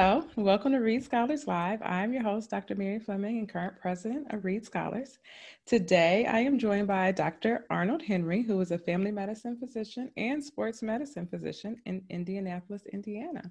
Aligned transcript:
Hello, 0.00 0.24
welcome 0.36 0.70
to 0.70 0.78
Reede 0.78 1.02
Scholars 1.02 1.48
Live. 1.48 1.82
I'm 1.82 2.12
your 2.12 2.22
host, 2.22 2.50
Dr. 2.50 2.76
Mary 2.76 3.00
Fleming, 3.00 3.40
and 3.40 3.48
current 3.48 3.80
president 3.80 4.32
of 4.32 4.44
Reede 4.44 4.64
Scholars. 4.64 5.18
Today, 5.66 6.24
I 6.24 6.38
am 6.38 6.56
joined 6.56 6.86
by 6.86 7.10
Dr. 7.10 7.66
Arnold 7.68 8.02
Henry, 8.02 8.42
who 8.42 8.60
is 8.60 8.70
a 8.70 8.78
family 8.78 9.10
medicine 9.10 9.56
physician 9.58 10.12
and 10.16 10.44
sports 10.44 10.82
medicine 10.82 11.26
physician 11.26 11.78
in 11.84 12.04
Indianapolis, 12.10 12.86
Indiana. 12.92 13.42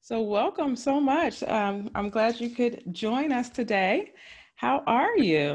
So, 0.00 0.22
welcome 0.22 0.74
so 0.74 1.00
much. 1.00 1.44
Um, 1.44 1.88
I'm 1.94 2.10
glad 2.10 2.40
you 2.40 2.50
could 2.50 2.82
join 2.90 3.30
us 3.30 3.48
today. 3.48 4.12
How 4.56 4.82
are 4.88 5.16
you? 5.16 5.52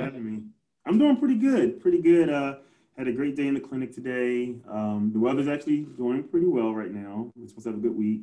I'm 0.85 0.97
doing 0.97 1.17
pretty 1.17 1.39
good. 1.39 1.81
Pretty 1.81 2.01
good. 2.01 2.29
Uh, 2.29 2.55
had 2.97 3.09
a 3.09 3.11
great 3.11 3.35
day 3.35 3.47
in 3.47 3.53
the 3.53 3.59
clinic 3.59 3.93
today. 3.93 4.55
Um, 4.69 5.11
the 5.11 5.19
weather's 5.19 5.49
actually 5.49 5.81
going 5.81 6.23
pretty 6.23 6.47
well 6.47 6.73
right 6.73 6.93
now. 6.93 7.29
We're 7.35 7.49
supposed 7.49 7.65
to 7.65 7.71
have 7.71 7.79
a 7.79 7.81
good 7.81 7.97
week 7.97 8.21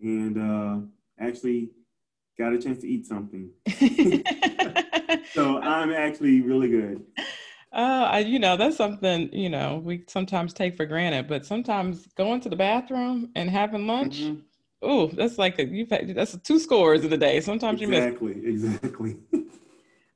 and 0.00 0.38
uh, 0.38 0.78
actually 1.20 1.70
got 2.38 2.52
a 2.52 2.58
chance 2.58 2.80
to 2.80 2.88
eat 2.88 3.06
something. 3.06 3.50
so 5.32 5.60
I'm 5.60 5.92
actually 5.92 6.40
really 6.40 6.68
good. 6.68 7.02
Uh, 7.72 8.22
you 8.24 8.38
know, 8.38 8.56
that's 8.56 8.76
something, 8.76 9.28
you 9.32 9.50
know, 9.50 9.82
we 9.84 10.04
sometimes 10.08 10.54
take 10.54 10.76
for 10.76 10.86
granted, 10.86 11.28
but 11.28 11.44
sometimes 11.44 12.06
going 12.16 12.40
to 12.40 12.48
the 12.48 12.56
bathroom 12.56 13.30
and 13.34 13.50
having 13.50 13.86
lunch, 13.86 14.22
mm-hmm. 14.22 14.40
oh, 14.82 15.08
that's 15.08 15.36
like 15.36 15.58
a, 15.58 15.66
you've 15.66 15.90
had, 15.90 16.14
that's 16.14 16.36
two 16.38 16.58
scores 16.58 17.04
in 17.04 17.12
a 17.12 17.16
day. 17.16 17.40
Sometimes 17.40 17.82
exactly, 17.82 18.36
you 18.36 18.52
miss. 18.52 18.74
Exactly, 18.74 19.16
exactly. 19.16 19.16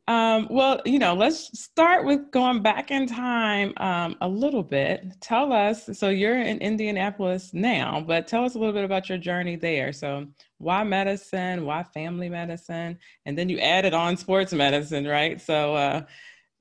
Um, 0.09 0.49
well, 0.51 0.81
you 0.85 0.99
know, 0.99 1.15
let's 1.15 1.59
start 1.59 2.05
with 2.05 2.33
going 2.33 2.61
back 2.61 2.91
in 2.91 3.07
time 3.07 3.73
um, 3.77 4.17
a 4.21 4.29
little 4.29 4.65
bit. 4.65 5.15
Tell 5.21 5.53
us, 5.53 5.89
so 5.93 6.09
you're 6.09 6.41
in 6.41 6.59
Indianapolis 6.59 7.55
now, 7.55 8.03
but 8.05 8.27
tell 8.27 8.45
us 8.45 8.57
a 8.57 8.59
little 8.59 8.73
bit 8.73 8.85
about 8.85 9.09
your 9.09 9.19
journey 9.19 9.55
there. 9.55 9.93
So, 9.93 10.27
why 10.59 10.83
medicine? 10.83 11.65
Why 11.65 11.85
family 11.85 12.29
medicine? 12.29 12.99
And 13.27 13.39
then 13.39 13.49
you 13.49 13.59
added 13.61 13.95
on 13.95 14.17
sports 14.17 14.53
medicine, 14.53 15.07
right? 15.07 15.41
So, 15.41 15.77
uh, 15.77 16.03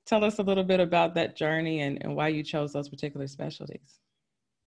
tell 0.06 0.22
us 0.22 0.38
a 0.38 0.42
little 0.42 0.64
bit 0.64 0.78
about 0.78 1.14
that 1.16 1.36
journey 1.36 1.80
and, 1.80 1.98
and 2.02 2.14
why 2.14 2.28
you 2.28 2.44
chose 2.44 2.72
those 2.72 2.88
particular 2.88 3.26
specialties. 3.26 3.98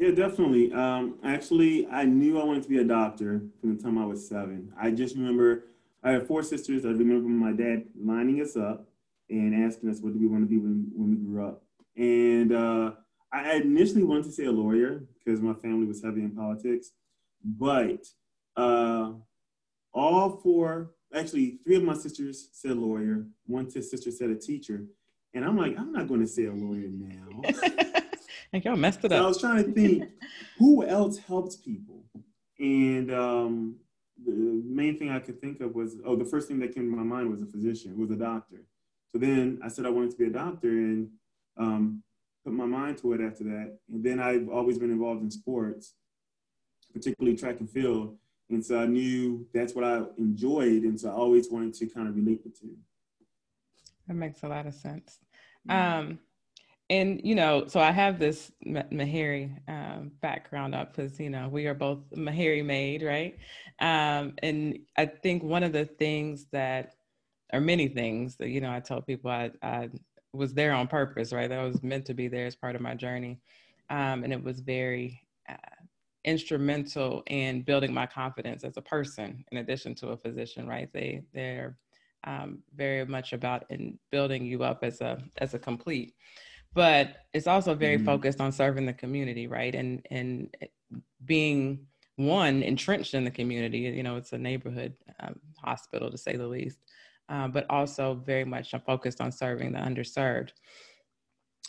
Yeah, 0.01 0.11
definitely. 0.11 0.73
Um, 0.73 1.19
actually, 1.23 1.87
I 1.87 2.05
knew 2.05 2.41
I 2.41 2.45
wanted 2.45 2.65
to 2.65 2.69
be 2.69 2.79
a 2.79 2.85
doctor 2.85 3.43
from 3.61 3.77
the 3.77 3.83
time 3.83 3.99
I 3.99 4.05
was 4.05 4.29
seven. 4.29 4.73
I 4.81 4.91
just 4.91 5.15
remember 5.15 5.67
I 6.05 6.13
have 6.13 6.27
four 6.27 6.43
sisters. 6.43 6.85
I 6.85 6.91
remember 6.91 7.29
my 7.29 7.53
dad 7.53 7.87
lining 7.99 8.43
us 8.43 8.57
up 8.57 8.87
and 9.31 9.65
asking 9.65 9.89
us 9.89 10.01
what 10.01 10.13
do 10.13 10.21
we 10.21 10.27
want 10.27 10.43
to 10.43 10.47
be 10.47 10.59
when, 10.59 10.91
when 10.95 11.11
we 11.11 11.17
grew 11.17 11.47
up. 11.47 11.65
And 11.97 12.53
uh, 12.53 12.93
I 13.33 13.55
initially 13.55 14.05
wanted 14.05 14.25
to 14.25 14.33
say 14.33 14.45
a 14.45 14.53
lawyer 14.53 15.05
because 15.19 15.41
my 15.41 15.55
family 15.55 15.87
was 15.87 16.03
heavy 16.05 16.21
in 16.21 16.33
politics, 16.33 16.91
but 17.43 18.07
uh, 18.57 19.13
all 19.95 20.31
four, 20.43 20.91
actually 21.15 21.59
three 21.65 21.77
of 21.77 21.83
my 21.83 21.95
sisters 21.95 22.51
said 22.53 22.77
lawyer. 22.77 23.27
One 23.47 23.71
sister 23.71 24.11
said 24.11 24.29
a 24.29 24.37
teacher, 24.37 24.85
and 25.33 25.45
I'm 25.45 25.57
like, 25.57 25.79
I'm 25.79 25.93
not 25.93 26.07
going 26.07 26.21
to 26.21 26.27
say 26.27 26.45
a 26.45 26.53
lawyer 26.53 26.89
now. 26.91 27.43
and 28.53 28.63
y'all 28.65 28.77
messed 28.77 29.05
it 29.05 29.11
so 29.11 29.17
up. 29.17 29.23
I 29.23 29.27
was 29.27 29.41
trying 29.41 29.65
to 29.65 29.73
think 29.73 30.11
who 30.59 30.85
else 30.85 31.19
helps 31.19 31.57
people, 31.57 32.05
and 32.59 33.11
um, 33.11 33.77
the 34.23 34.63
main 34.65 34.99
thing 34.99 35.11
I 35.11 35.19
could 35.19 35.41
think 35.41 35.61
of 35.61 35.75
was, 35.75 35.97
oh, 36.05 36.17
the 36.17 36.25
first 36.25 36.49
thing 36.49 36.59
that 36.61 36.75
came 36.75 36.91
to 36.91 36.97
my 36.97 37.03
mind 37.03 37.31
was 37.31 37.43
a 37.43 37.47
physician, 37.47 37.99
was 37.99 38.11
a 38.11 38.17
doctor. 38.17 38.65
So 39.13 39.19
then 39.19 39.59
I 39.63 39.69
said 39.69 39.87
I 39.87 39.91
wanted 39.91 40.11
to 40.13 40.17
be 40.17 40.27
a 40.27 40.31
doctor 40.31 40.69
and 40.69 41.09
um, 41.57 42.03
put 42.45 42.53
my 42.53 42.67
mind 42.67 42.99
to 42.99 43.13
it 43.13 43.21
after 43.21 43.45
that. 43.45 43.79
And 43.93 44.05
then 44.05 44.21
I've 44.21 44.49
always 44.49 44.79
been 44.79 44.91
involved 44.91 45.23
in 45.23 45.31
sports, 45.31 45.95
particularly 46.93 47.37
track 47.37 47.61
and 47.61 47.71
field. 47.71 48.17
And 48.51 48.65
so 48.65 48.79
I 48.79 48.87
knew 48.87 49.47
that's 49.55 49.75
what 49.75 49.85
I 49.85 50.03
enjoyed. 50.19 50.83
And 50.83 51.01
so 51.01 51.09
I 51.09 51.13
always 51.13 51.51
wanted 51.51 51.75
to 51.75 51.87
kind 51.87 52.09
of 52.09 52.17
relate 52.17 52.43
the 52.45 52.51
two. 52.51 52.77
That 54.07 54.15
makes 54.15 54.43
a 54.43 54.49
lot 54.49 54.67
of 54.67 54.75
sense. 54.75 55.19
Um, 55.69 56.19
and 56.95 57.21
you 57.25 57.35
know, 57.35 57.67
so 57.67 57.81
I 57.81 57.91
have 57.91 58.19
this 58.19 58.53
Meharry 58.65 59.59
um, 59.69 60.13
background 60.21 60.75
up 60.75 60.95
because 60.95 61.19
you 61.19 61.31
know 61.31 61.49
we 61.49 61.67
are 61.67 61.75
both 61.75 61.99
Meharry 62.11 62.65
made, 62.65 63.03
right? 63.03 63.37
Um, 63.81 64.35
and 64.43 64.79
I 64.97 65.07
think 65.07 65.43
one 65.43 65.65
of 65.65 65.73
the 65.73 65.87
things 65.87 66.47
that, 66.53 66.95
or 67.53 67.61
many 67.61 67.89
things 67.89 68.37
that 68.37 68.51
you 68.51 68.61
know, 68.61 68.71
I 68.73 68.81
tell 68.81 69.03
people 69.03 69.31
I, 69.31 69.51
I 69.63 69.91
was 70.33 70.55
there 70.55 70.73
on 70.73 70.87
purpose, 70.87 71.33
right? 71.33 71.49
That 71.49 71.59
I 71.59 71.65
was 71.65 71.83
meant 71.83 72.07
to 72.07 72.15
be 72.15 72.29
there 72.29 72.47
as 72.47 72.55
part 72.55 72.77
of 72.77 72.83
my 72.83 72.95
journey, 72.95 73.41
um, 73.91 74.23
and 74.23 74.33
it 74.33 74.43
was 74.43 74.61
very 74.61 75.21
uh, 75.49 75.57
instrumental 76.25 77.23
in 77.27 77.63
building 77.63 77.93
my 77.93 78.07
confidence 78.07 78.63
as 78.63 78.77
a 78.77 78.83
person, 78.83 79.45
in 79.51 79.59
addition 79.59 79.95
to 79.97 80.09
a 80.09 80.17
physician, 80.17 80.69
right? 80.69 80.93
They 80.93 81.25
they're 81.35 81.77
um, 82.25 82.61
very 82.75 83.05
much 83.05 83.33
about 83.33 83.65
in 83.71 83.99
building 84.13 84.47
you 84.47 84.63
up 84.63 84.85
as 84.85 85.01
a 85.01 85.23
as 85.39 85.55
a 85.55 85.59
complete 85.59 86.15
but 86.75 87.17
it's 87.33 87.47
also 87.47 87.75
very 87.75 87.97
mm-hmm. 87.97 88.07
focused 88.07 88.41
on 88.41 88.53
serving 88.53 88.87
the 88.87 88.93
community, 88.93 89.47
right? 89.47 89.75
And 89.75 90.07
and 90.11 90.55
being 91.25 91.87
one 92.17 92.63
entrenched 92.63 93.15
in 93.15 93.25
the 93.25 93.31
community. 93.31 93.79
You 93.79 94.03
know, 94.03 94.17
it's 94.17 94.33
a 94.33 94.39
neighborhood 94.39 94.95
um, 95.21 95.39
hospital 95.59 96.11
to 96.11 96.19
say 96.19 96.37
the 96.37 96.47
least, 96.47 96.79
uh, 97.29 97.49
but 97.49 97.67
also 97.71 98.15
very 98.15 98.45
much 98.45 98.75
focused 98.87 99.21
on 99.21 99.33
serving 99.33 99.73
the 99.73 99.79
underserved. 99.79 100.51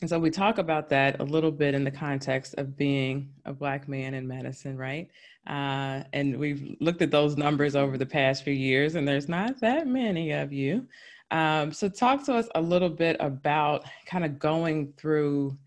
And 0.01 0.09
so 0.09 0.19
we 0.19 0.29
talk 0.29 0.57
about 0.57 0.89
that 0.89 1.21
a 1.21 1.23
little 1.23 1.51
bit 1.51 1.73
in 1.73 1.85
the 1.85 1.91
context 1.91 2.55
of 2.57 2.75
being 2.75 3.29
a 3.45 3.53
Black 3.53 3.87
man 3.87 4.13
in 4.13 4.27
medicine, 4.27 4.77
right? 4.77 5.09
Uh, 5.47 6.03
and 6.11 6.37
we've 6.37 6.75
looked 6.81 7.01
at 7.01 7.11
those 7.11 7.37
numbers 7.37 7.77
over 7.77 7.97
the 7.97 8.05
past 8.05 8.43
few 8.43 8.53
years, 8.53 8.95
and 8.95 9.07
there's 9.07 9.29
not 9.29 9.59
that 9.61 9.87
many 9.87 10.31
of 10.31 10.51
you. 10.51 10.85
Um, 11.31 11.71
so, 11.71 11.89
talk 11.89 12.23
to 12.25 12.35
us 12.35 12.47
a 12.55 12.61
little 12.61 12.89
bit 12.89 13.17
about 13.19 13.83
kind 14.05 14.23
of 14.23 14.37
going 14.39 14.93
through 14.97 15.57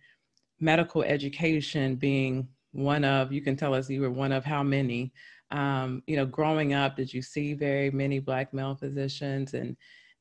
medical 0.61 1.03
education, 1.03 1.97
being 1.97 2.49
one 2.73 3.05
of, 3.05 3.33
you 3.33 3.41
can 3.41 3.57
tell 3.57 3.75
us 3.75 3.91
you 3.91 4.01
were 4.01 4.11
one 4.11 4.33
of 4.33 4.45
how 4.45 4.63
many. 4.63 5.13
Um, 5.51 6.03
you 6.07 6.17
know, 6.17 6.27
growing 6.27 6.75
up, 6.75 6.97
did 6.97 7.13
you 7.13 7.23
see 7.23 7.55
very 7.55 7.91
many 7.91 8.19
Black 8.19 8.53
male 8.53 8.75
physicians? 8.75 9.55
And, 9.55 9.77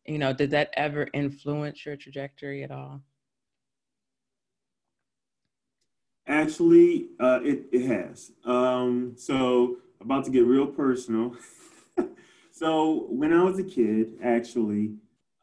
you 0.06 0.18
know, 0.18 0.34
did 0.34 0.52
that 0.52 0.70
ever 0.78 1.08
influence 1.14 1.86
your 1.86 1.98
trajectory 1.98 2.64
at 2.64 2.72
all? 2.72 3.02
Actually, 6.28 7.08
uh, 7.20 7.40
it, 7.44 7.66
it 7.72 7.88
has. 7.88 8.32
Um, 8.46 9.14
so, 9.16 9.78
about 10.02 10.26
to 10.26 10.32
get 10.32 10.46
real 10.46 10.68
personal. 10.68 11.36
so, 12.52 13.08
when 13.10 13.34
I 13.34 13.44
was 13.44 13.60
a 13.60 13.64
kid, 13.64 14.18
actually, 14.24 14.92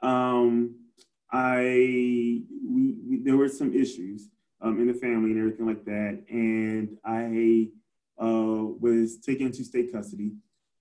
um, 0.05 0.77
I 1.33 1.63
we, 1.63 2.95
we, 3.09 3.21
there 3.23 3.37
were 3.37 3.49
some 3.49 3.75
issues 3.75 4.29
um, 4.61 4.79
in 4.79 4.87
the 4.87 4.95
family 4.95 5.31
and 5.31 5.39
everything 5.39 5.67
like 5.67 5.85
that, 5.85 6.23
and 6.29 6.97
I 7.05 7.71
uh, 8.23 8.65
was 8.81 9.19
taken 9.19 9.47
into 9.47 9.65
state 9.65 9.93
custody. 9.93 10.33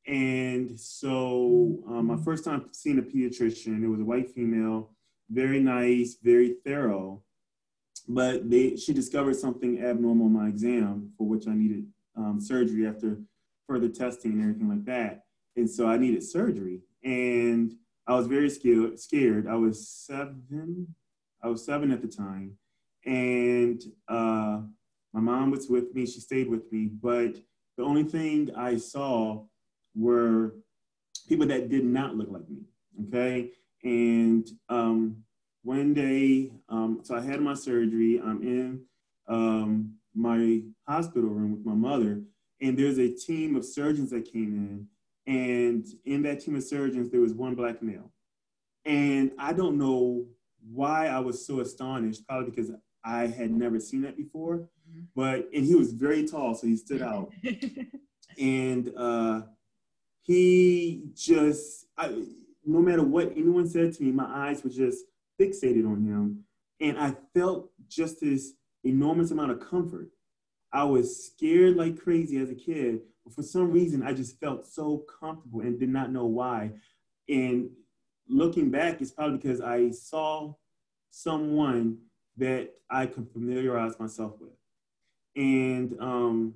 And 0.05 0.77
so, 0.77 1.79
um, 1.87 2.07
my 2.07 2.17
first 2.17 2.43
time 2.43 2.67
seeing 2.73 2.99
a 2.99 3.01
pediatrician, 3.01 3.83
it 3.83 3.87
was 3.87 4.01
a 4.01 4.05
white 4.05 4.29
female, 4.29 4.91
very 5.29 5.61
nice, 5.61 6.17
very 6.21 6.57
thorough, 6.65 7.23
but 8.07 8.49
they 8.49 8.75
she 8.75 8.93
discovered 8.93 9.37
something 9.37 9.81
abnormal 9.81 10.27
in 10.27 10.33
my 10.33 10.47
exam 10.49 11.11
for 11.17 11.25
which 11.25 11.47
I 11.47 11.53
needed 11.53 11.85
um, 12.17 12.39
surgery 12.41 12.85
after 12.85 13.17
further 13.65 13.87
testing 13.87 14.33
and 14.33 14.41
everything 14.41 14.69
like 14.69 14.85
that. 14.85 15.23
And 15.55 15.69
so 15.69 15.87
I 15.87 15.97
needed 15.97 16.21
surgery, 16.23 16.81
and 17.03 17.73
I 18.05 18.15
was 18.15 18.27
very 18.27 18.49
scared. 18.49 19.47
I 19.47 19.55
was 19.55 19.87
seven. 19.87 20.95
I 21.41 21.47
was 21.47 21.65
seven 21.65 21.91
at 21.91 22.01
the 22.01 22.07
time, 22.07 22.57
and 23.05 23.81
uh, 24.07 24.61
my 25.13 25.19
mom 25.19 25.51
was 25.51 25.69
with 25.69 25.93
me. 25.93 26.05
She 26.05 26.19
stayed 26.19 26.49
with 26.49 26.71
me, 26.71 26.89
but 27.01 27.35
the 27.77 27.83
only 27.83 28.03
thing 28.03 28.51
I 28.55 28.77
saw 28.77 29.43
were 29.95 30.55
people 31.27 31.45
that 31.47 31.69
did 31.69 31.85
not 31.85 32.15
look 32.15 32.29
like 32.29 32.49
me. 32.49 32.63
Okay, 33.07 33.51
and 33.83 34.49
um, 34.69 35.23
one 35.63 35.93
day, 35.93 36.51
um, 36.69 36.99
so 37.03 37.15
I 37.15 37.21
had 37.21 37.41
my 37.41 37.53
surgery. 37.53 38.21
I'm 38.23 38.41
in 38.41 38.81
um, 39.27 39.95
my 40.13 40.61
hospital 40.87 41.29
room 41.29 41.51
with 41.53 41.65
my 41.65 41.73
mother, 41.73 42.21
and 42.61 42.77
there's 42.77 42.99
a 42.99 43.09
team 43.09 43.55
of 43.55 43.65
surgeons 43.65 44.11
that 44.11 44.31
came 44.31 44.53
in 44.53 44.87
and 45.25 45.85
in 46.05 46.23
that 46.23 46.41
team 46.41 46.55
of 46.55 46.63
surgeons, 46.63 47.09
there 47.09 47.21
was 47.21 47.33
one 47.33 47.55
black 47.55 47.81
male. 47.81 48.11
And 48.85 49.31
I 49.39 49.53
don't 49.53 49.77
know 49.77 50.25
why 50.71 51.07
I 51.07 51.19
was 51.19 51.45
so 51.45 51.61
astonished, 51.61 52.27
probably 52.27 52.49
because 52.49 52.71
I 53.05 53.27
had 53.27 53.51
never 53.51 53.79
seen 53.79 54.01
that 54.01 54.17
before. 54.17 54.69
Mm-hmm. 54.89 55.01
But, 55.15 55.49
and 55.53 55.65
he 55.65 55.75
was 55.75 55.93
very 55.93 56.27
tall, 56.27 56.55
so 56.55 56.67
he 56.67 56.75
stood 56.75 57.01
out. 57.01 57.31
and 58.39 58.91
uh, 58.97 59.41
he 60.23 61.03
just, 61.13 61.85
I, 61.97 62.23
no 62.65 62.79
matter 62.79 63.03
what 63.03 63.31
anyone 63.31 63.67
said 63.67 63.93
to 63.93 64.03
me, 64.03 64.11
my 64.11 64.25
eyes 64.25 64.63
were 64.63 64.69
just 64.69 65.05
fixated 65.39 65.85
on 65.85 66.03
him. 66.03 66.43
And 66.81 66.99
I 66.99 67.15
felt 67.33 67.69
just 67.87 68.19
this 68.19 68.53
enormous 68.83 69.31
amount 69.31 69.51
of 69.51 69.59
comfort. 69.61 70.09
I 70.73 70.83
was 70.83 71.27
scared 71.27 71.77
like 71.77 71.99
crazy 72.01 72.37
as 72.37 72.49
a 72.49 72.55
kid, 72.55 73.01
for 73.31 73.43
some 73.43 73.71
reason, 73.71 74.03
I 74.03 74.13
just 74.13 74.39
felt 74.39 74.65
so 74.65 75.05
comfortable 75.19 75.61
and 75.61 75.79
did 75.79 75.89
not 75.89 76.11
know 76.11 76.25
why. 76.25 76.71
And 77.29 77.69
looking 78.27 78.69
back, 78.69 79.01
it's 79.01 79.11
probably 79.11 79.37
because 79.37 79.61
I 79.61 79.91
saw 79.91 80.53
someone 81.09 81.99
that 82.37 82.71
I 82.89 83.05
could 83.05 83.29
familiarize 83.31 83.99
myself 83.99 84.33
with. 84.39 84.51
And 85.35 85.95
um, 85.99 86.55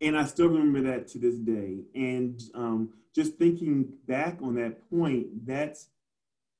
and 0.00 0.16
I 0.16 0.24
still 0.26 0.48
remember 0.48 0.80
that 0.92 1.08
to 1.08 1.18
this 1.18 1.34
day. 1.36 1.80
And 1.94 2.40
um, 2.54 2.90
just 3.14 3.34
thinking 3.34 3.92
back 4.06 4.38
on 4.40 4.54
that 4.54 4.88
point, 4.90 5.46
that's 5.46 5.88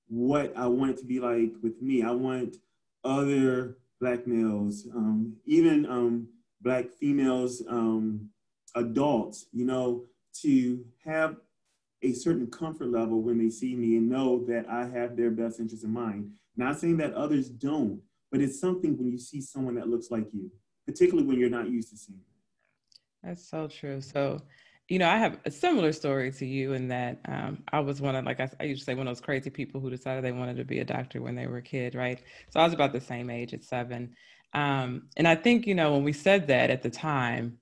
what 0.08 0.56
I 0.56 0.66
want 0.66 0.92
it 0.92 0.98
to 0.98 1.04
be 1.04 1.20
like 1.20 1.52
with 1.62 1.80
me. 1.80 2.02
I 2.02 2.10
want 2.10 2.56
other 3.04 3.78
black 4.00 4.26
males, 4.26 4.86
um, 4.94 5.36
even 5.44 5.86
um, 5.86 6.28
black 6.60 6.90
females, 6.90 7.62
um, 7.68 8.28
adults, 8.74 9.46
you 9.52 9.64
know, 9.64 10.04
to 10.42 10.84
have 11.04 11.36
a 12.02 12.12
certain 12.12 12.46
comfort 12.46 12.88
level 12.88 13.22
when 13.22 13.38
they 13.38 13.50
see 13.50 13.74
me 13.74 13.96
and 13.96 14.08
know 14.08 14.44
that 14.46 14.68
I 14.68 14.86
have 14.86 15.16
their 15.16 15.30
best 15.30 15.58
interest 15.58 15.84
in 15.84 15.90
mind. 15.90 16.30
Not 16.56 16.78
saying 16.78 16.96
that 16.98 17.14
others 17.14 17.48
don't, 17.48 18.00
but 18.30 18.40
it's 18.40 18.60
something 18.60 18.96
when 18.96 19.10
you 19.10 19.18
see 19.18 19.40
someone 19.40 19.74
that 19.76 19.88
looks 19.88 20.10
like 20.10 20.26
you, 20.32 20.50
particularly 20.86 21.26
when 21.26 21.38
you're 21.38 21.50
not 21.50 21.70
used 21.70 21.90
to 21.90 21.96
seeing. 21.96 22.20
That's 23.22 23.48
so 23.48 23.66
true. 23.66 24.00
So 24.00 24.40
you 24.88 24.98
know, 24.98 25.08
I 25.08 25.18
have 25.18 25.38
a 25.44 25.50
similar 25.50 25.92
story 25.92 26.32
to 26.32 26.46
you 26.46 26.72
in 26.72 26.88
that 26.88 27.20
um, 27.26 27.62
I 27.72 27.80
was 27.80 28.00
one 28.00 28.16
of, 28.16 28.24
like 28.24 28.40
I, 28.40 28.50
I 28.58 28.64
used 28.64 28.80
to 28.80 28.84
say, 28.86 28.94
one 28.94 29.06
of 29.06 29.10
those 29.10 29.20
crazy 29.20 29.50
people 29.50 29.80
who 29.80 29.90
decided 29.90 30.24
they 30.24 30.32
wanted 30.32 30.56
to 30.56 30.64
be 30.64 30.78
a 30.78 30.84
doctor 30.84 31.20
when 31.20 31.34
they 31.34 31.46
were 31.46 31.58
a 31.58 31.62
kid, 31.62 31.94
right? 31.94 32.22
So 32.50 32.58
I 32.58 32.64
was 32.64 32.72
about 32.72 32.92
the 32.92 33.00
same 33.00 33.28
age 33.28 33.52
at 33.52 33.62
seven. 33.62 34.14
Um, 34.54 35.08
and 35.18 35.28
I 35.28 35.34
think, 35.34 35.66
you 35.66 35.74
know, 35.74 35.92
when 35.92 36.04
we 36.04 36.14
said 36.14 36.46
that 36.46 36.70
at 36.70 36.82
the 36.82 36.88
time, 36.88 37.58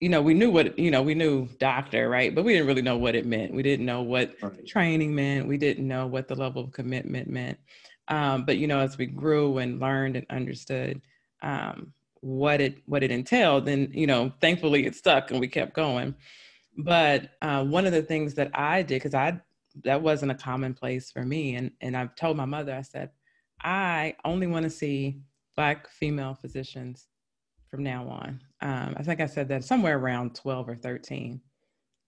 you 0.00 0.10
know, 0.10 0.20
we 0.20 0.34
knew 0.34 0.50
what, 0.50 0.78
you 0.78 0.90
know, 0.90 1.02
we 1.02 1.14
knew 1.14 1.48
doctor, 1.58 2.10
right? 2.10 2.34
But 2.34 2.44
we 2.44 2.52
didn't 2.52 2.66
really 2.66 2.82
know 2.82 2.98
what 2.98 3.14
it 3.14 3.24
meant. 3.24 3.54
We 3.54 3.62
didn't 3.62 3.86
know 3.86 4.02
what 4.02 4.34
right. 4.42 4.66
training 4.66 5.14
meant. 5.14 5.48
We 5.48 5.56
didn't 5.56 5.88
know 5.88 6.06
what 6.06 6.28
the 6.28 6.34
level 6.34 6.64
of 6.64 6.72
commitment 6.72 7.28
meant. 7.28 7.58
Um, 8.08 8.44
but, 8.44 8.58
you 8.58 8.66
know, 8.66 8.80
as 8.80 8.98
we 8.98 9.06
grew 9.06 9.58
and 9.58 9.80
learned 9.80 10.16
and 10.16 10.26
understood, 10.28 11.00
um, 11.42 11.94
what 12.20 12.60
it 12.60 12.78
what 12.86 13.02
it 13.02 13.10
entailed 13.10 13.68
and 13.68 13.94
you 13.94 14.06
know 14.06 14.32
thankfully 14.40 14.86
it 14.86 14.94
stuck 14.94 15.30
and 15.30 15.40
we 15.40 15.48
kept 15.48 15.74
going. 15.74 16.14
But 16.76 17.30
uh, 17.42 17.64
one 17.64 17.86
of 17.86 17.92
the 17.92 18.02
things 18.02 18.34
that 18.34 18.50
i 18.54 18.82
did 18.82 18.96
because 18.96 19.14
i 19.14 19.40
that 19.84 20.00
wasn't 20.02 20.32
a 20.32 20.34
commonplace 20.34 21.10
for 21.10 21.22
me 21.22 21.54
and 21.54 21.70
and 21.80 21.96
i've 21.96 22.14
told 22.16 22.36
my 22.36 22.44
mother 22.44 22.74
i 22.74 22.82
said 22.82 23.10
i 23.62 24.14
only 24.24 24.46
want 24.46 24.64
to 24.64 24.70
see 24.70 25.20
black 25.56 25.88
female 25.88 26.34
physicians 26.34 27.08
from 27.70 27.82
now 27.82 28.08
on. 28.08 28.40
Um, 28.60 28.94
i 28.98 29.02
think 29.02 29.20
i 29.20 29.26
said 29.26 29.48
that 29.48 29.64
somewhere 29.64 29.98
around 29.98 30.34
12 30.34 30.68
or 30.68 30.76
13 30.76 31.40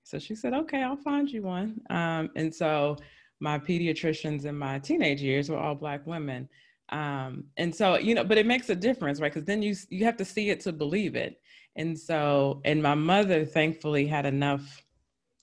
so 0.04 0.18
she 0.18 0.34
said 0.34 0.52
okay 0.54 0.82
i'll 0.82 0.96
find 0.96 1.30
you 1.30 1.42
one. 1.42 1.80
Um, 1.90 2.30
and 2.36 2.54
so 2.54 2.96
my 3.40 3.58
pediatricians 3.58 4.44
in 4.44 4.56
my 4.56 4.78
teenage 4.78 5.20
years 5.22 5.48
were 5.50 5.58
all 5.58 5.74
black 5.74 6.06
women 6.06 6.48
um, 6.88 7.44
and 7.56 7.74
so 7.74 7.98
you 7.98 8.14
know 8.14 8.24
but 8.24 8.38
it 8.38 8.46
makes 8.46 8.68
a 8.70 8.74
difference 8.74 9.20
right? 9.20 9.32
Because 9.32 9.46
then 9.46 9.62
you 9.62 9.74
you 9.88 10.04
have 10.04 10.16
to 10.18 10.24
see 10.24 10.50
it 10.50 10.60
to 10.60 10.72
believe 10.72 11.16
it. 11.16 11.40
And 11.76 11.98
so 11.98 12.60
and 12.64 12.82
my 12.82 12.94
mother 12.94 13.44
thankfully 13.44 14.06
had 14.06 14.26
enough 14.26 14.82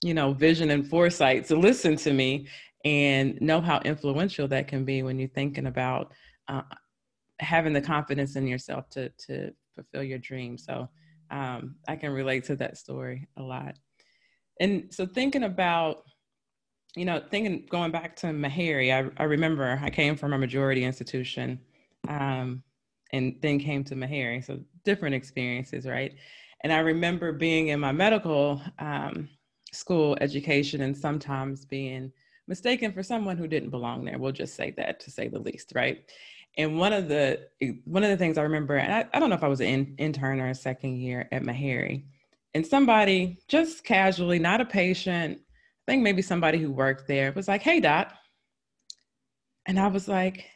you 0.02 0.14
know 0.14 0.32
vision 0.32 0.70
and 0.70 0.86
foresight 0.86 1.46
to 1.46 1.56
listen 1.56 1.96
to 1.96 2.12
me 2.12 2.46
and 2.84 3.40
know 3.40 3.60
how 3.60 3.80
influential 3.80 4.48
that 4.48 4.68
can 4.68 4.84
be 4.84 5.02
when 5.02 5.18
you're 5.18 5.28
thinking 5.28 5.66
about 5.66 6.12
uh, 6.48 6.62
having 7.40 7.72
the 7.72 7.80
confidence 7.80 8.36
in 8.36 8.46
yourself 8.46 8.88
to 8.90 9.08
to 9.10 9.52
fulfill 9.74 10.02
your 10.02 10.18
dream. 10.18 10.58
So 10.58 10.88
um, 11.30 11.76
i 11.86 11.94
can 11.94 12.10
relate 12.10 12.44
to 12.44 12.56
that 12.56 12.76
story 12.76 13.28
a 13.36 13.42
lot. 13.42 13.76
And 14.60 14.92
so 14.92 15.06
thinking 15.06 15.44
about 15.44 16.04
you 16.96 17.04
know, 17.04 17.22
thinking 17.30 17.66
going 17.70 17.92
back 17.92 18.16
to 18.16 18.26
Meharry, 18.26 18.92
I, 18.92 19.10
I 19.22 19.24
remember 19.26 19.78
I 19.82 19.90
came 19.90 20.16
from 20.16 20.32
a 20.32 20.38
majority 20.38 20.84
institution 20.84 21.60
um, 22.08 22.62
and 23.12 23.36
then 23.40 23.58
came 23.58 23.84
to 23.84 23.94
Meharry. 23.94 24.44
So 24.44 24.60
different 24.84 25.14
experiences, 25.14 25.86
right? 25.86 26.14
And 26.62 26.72
I 26.72 26.80
remember 26.80 27.32
being 27.32 27.68
in 27.68 27.80
my 27.80 27.92
medical 27.92 28.60
um, 28.78 29.28
school 29.72 30.16
education 30.20 30.80
and 30.80 30.96
sometimes 30.96 31.64
being 31.64 32.12
mistaken 32.46 32.92
for 32.92 33.02
someone 33.02 33.36
who 33.36 33.46
didn't 33.46 33.70
belong 33.70 34.04
there. 34.04 34.18
We'll 34.18 34.32
just 34.32 34.56
say 34.56 34.72
that 34.76 35.00
to 35.00 35.10
say 35.10 35.28
the 35.28 35.38
least, 35.38 35.72
right? 35.74 36.04
And 36.58 36.78
one 36.78 36.92
of 36.92 37.08
the 37.08 37.46
one 37.84 38.02
of 38.02 38.10
the 38.10 38.16
things 38.16 38.36
I 38.36 38.42
remember, 38.42 38.74
and 38.74 38.92
I, 38.92 39.06
I 39.14 39.20
don't 39.20 39.30
know 39.30 39.36
if 39.36 39.44
I 39.44 39.48
was 39.48 39.60
an 39.60 39.66
in, 39.66 39.94
intern 39.98 40.40
or 40.40 40.48
a 40.48 40.54
second 40.54 40.96
year 40.96 41.28
at 41.30 41.42
Meharry, 41.42 42.02
and 42.54 42.66
somebody 42.66 43.38
just 43.46 43.84
casually, 43.84 44.40
not 44.40 44.60
a 44.60 44.64
patient, 44.64 45.40
I 45.90 45.92
think 45.94 46.04
maybe 46.04 46.22
somebody 46.22 46.58
who 46.58 46.70
worked 46.70 47.08
there 47.08 47.32
was 47.32 47.48
like, 47.48 47.62
"Hey, 47.62 47.80
Dot," 47.80 48.14
and 49.66 49.76
I 49.76 49.88
was 49.88 50.06
like, 50.06 50.46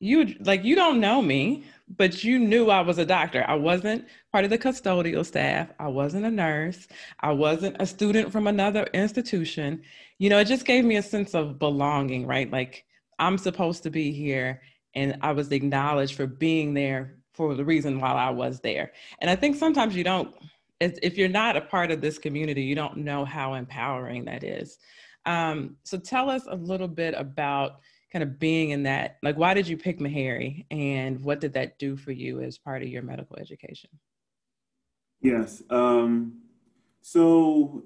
"You 0.00 0.34
like 0.40 0.64
you 0.64 0.74
don't 0.74 0.98
know 0.98 1.22
me, 1.22 1.62
but 1.88 2.24
you 2.24 2.36
knew 2.36 2.68
I 2.68 2.80
was 2.80 2.98
a 2.98 3.06
doctor. 3.06 3.44
I 3.46 3.54
wasn't 3.54 4.06
part 4.32 4.42
of 4.42 4.50
the 4.50 4.58
custodial 4.58 5.24
staff. 5.24 5.68
I 5.78 5.86
wasn't 5.86 6.24
a 6.24 6.32
nurse. 6.32 6.88
I 7.20 7.30
wasn't 7.30 7.76
a 7.78 7.86
student 7.86 8.32
from 8.32 8.48
another 8.48 8.88
institution. 8.92 9.82
You 10.18 10.30
know, 10.30 10.40
it 10.40 10.46
just 10.46 10.66
gave 10.66 10.84
me 10.84 10.96
a 10.96 11.02
sense 11.02 11.32
of 11.32 11.60
belonging, 11.60 12.26
right? 12.26 12.50
Like 12.50 12.84
I'm 13.20 13.38
supposed 13.38 13.84
to 13.84 13.90
be 13.90 14.10
here, 14.10 14.62
and 14.96 15.16
I 15.22 15.30
was 15.30 15.52
acknowledged 15.52 16.16
for 16.16 16.26
being 16.26 16.74
there 16.74 17.18
for 17.34 17.54
the 17.54 17.64
reason 17.64 18.00
while 18.00 18.16
I 18.16 18.30
was 18.30 18.58
there. 18.58 18.90
And 19.20 19.30
I 19.30 19.36
think 19.36 19.54
sometimes 19.54 19.94
you 19.94 20.02
don't 20.02 20.34
if 20.80 21.18
you're 21.18 21.28
not 21.28 21.56
a 21.56 21.60
part 21.60 21.90
of 21.90 22.00
this 22.00 22.18
community, 22.18 22.62
you 22.62 22.74
don't 22.74 22.98
know 22.98 23.24
how 23.24 23.54
empowering 23.54 24.24
that 24.24 24.42
is. 24.42 24.78
Um, 25.26 25.76
so 25.84 25.98
tell 25.98 26.30
us 26.30 26.44
a 26.48 26.56
little 26.56 26.88
bit 26.88 27.14
about 27.16 27.80
kind 28.12 28.22
of 28.22 28.38
being 28.38 28.70
in 28.70 28.82
that. 28.84 29.18
Like, 29.22 29.36
why 29.36 29.54
did 29.54 29.68
you 29.68 29.76
pick 29.76 29.98
Meharry, 29.98 30.64
and 30.70 31.22
what 31.22 31.40
did 31.40 31.52
that 31.52 31.78
do 31.78 31.96
for 31.96 32.12
you 32.12 32.40
as 32.40 32.58
part 32.58 32.82
of 32.82 32.88
your 32.88 33.02
medical 33.02 33.36
education? 33.38 33.90
Yes. 35.20 35.62
Um, 35.68 36.40
so 37.02 37.84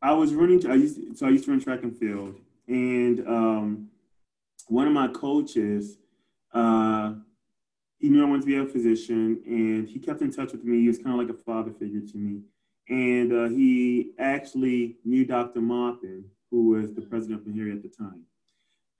I 0.00 0.12
was 0.12 0.34
running. 0.34 0.68
I 0.70 0.74
used 0.74 1.18
so 1.18 1.26
I 1.26 1.30
used 1.30 1.44
to 1.44 1.50
run 1.50 1.60
track 1.60 1.82
and 1.82 1.96
field, 1.96 2.40
and 2.66 3.20
um, 3.28 3.88
one 4.68 4.86
of 4.86 4.92
my 4.92 5.08
coaches. 5.08 5.98
Uh, 6.52 7.14
he 8.02 8.08
knew 8.08 8.20
I 8.20 8.28
wanted 8.28 8.40
to 8.42 8.46
be 8.48 8.56
a 8.56 8.66
physician, 8.66 9.40
and 9.46 9.88
he 9.88 10.00
kept 10.00 10.22
in 10.22 10.32
touch 10.32 10.50
with 10.50 10.64
me. 10.64 10.80
He 10.80 10.88
was 10.88 10.98
kind 10.98 11.10
of 11.10 11.24
like 11.24 11.34
a 11.34 11.40
father 11.40 11.70
figure 11.70 12.00
to 12.00 12.16
me. 12.18 12.40
And 12.88 13.32
uh, 13.32 13.48
he 13.48 14.10
actually 14.18 14.96
knew 15.04 15.24
Dr. 15.24 15.60
Maupin, 15.60 16.24
who 16.50 16.70
was 16.70 16.92
the 16.94 17.02
president 17.02 17.40
of 17.40 17.46
Meharry 17.46 17.72
at 17.72 17.80
the 17.80 17.88
time. 17.88 18.24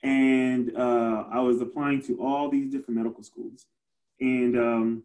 And 0.04 0.76
uh, 0.76 1.24
I 1.32 1.40
was 1.40 1.60
applying 1.60 2.00
to 2.02 2.22
all 2.22 2.48
these 2.48 2.70
different 2.70 2.98
medical 2.98 3.24
schools. 3.24 3.66
And, 4.20 4.56
um, 4.56 5.02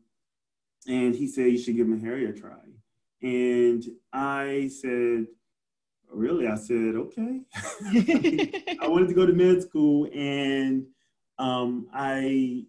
and 0.88 1.16
he 1.16 1.26
said, 1.26 1.48
you 1.48 1.58
should 1.58 1.76
give 1.76 1.88
Meharry 1.88 2.30
a 2.30 2.40
try. 2.40 2.54
And 3.24 3.84
I 4.14 4.70
said, 4.80 5.26
really? 6.12 6.48
I 6.48 6.56
said, 6.56 6.94
okay. 6.96 7.42
I 8.80 8.88
wanted 8.88 9.08
to 9.08 9.16
go 9.16 9.26
to 9.26 9.34
med 9.34 9.64
school, 9.64 10.08
and 10.14 10.86
um, 11.40 11.88
I 11.92 12.68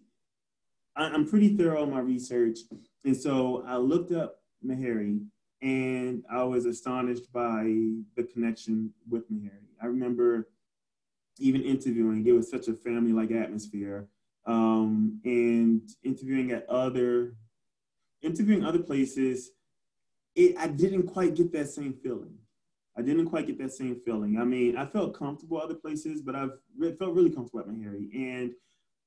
I'm 0.95 1.27
pretty 1.27 1.55
thorough 1.55 1.83
in 1.83 1.91
my 1.91 1.99
research. 1.99 2.59
And 3.05 3.15
so 3.15 3.63
I 3.65 3.77
looked 3.77 4.11
up 4.11 4.41
Meharry 4.65 5.25
and 5.61 6.23
I 6.29 6.43
was 6.43 6.65
astonished 6.65 7.31
by 7.31 7.63
the 8.15 8.23
connection 8.31 8.93
with 9.09 9.31
Meharry. 9.31 9.67
I 9.81 9.85
remember 9.85 10.49
even 11.37 11.61
interviewing, 11.61 12.25
it 12.27 12.33
was 12.33 12.49
such 12.49 12.67
a 12.67 12.73
family 12.73 13.13
like 13.13 13.31
atmosphere. 13.31 14.07
Um, 14.45 15.19
and 15.25 15.81
interviewing 16.03 16.51
at 16.51 16.67
other 16.69 17.35
interviewing 18.21 18.65
other 18.65 18.79
places, 18.79 19.51
it 20.35 20.57
I 20.57 20.67
didn't 20.67 21.03
quite 21.03 21.35
get 21.35 21.51
that 21.53 21.69
same 21.69 21.93
feeling. 21.93 22.37
I 22.97 23.01
didn't 23.01 23.27
quite 23.27 23.47
get 23.47 23.57
that 23.59 23.71
same 23.71 23.95
feeling. 23.95 24.37
I 24.39 24.43
mean, 24.43 24.75
I 24.75 24.85
felt 24.85 25.17
comfortable 25.17 25.61
other 25.61 25.75
places, 25.75 26.21
but 26.21 26.35
I've 26.35 26.51
felt 26.97 27.15
really 27.15 27.29
comfortable 27.29 27.61
at 27.61 27.67
Meharry. 27.67 28.13
And 28.13 28.53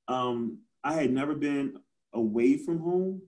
um, 0.09 0.59
I 0.85 0.95
had 0.95 1.13
never 1.13 1.35
been 1.35 1.79
away 2.13 2.57
from 2.57 2.79
home. 2.79 3.23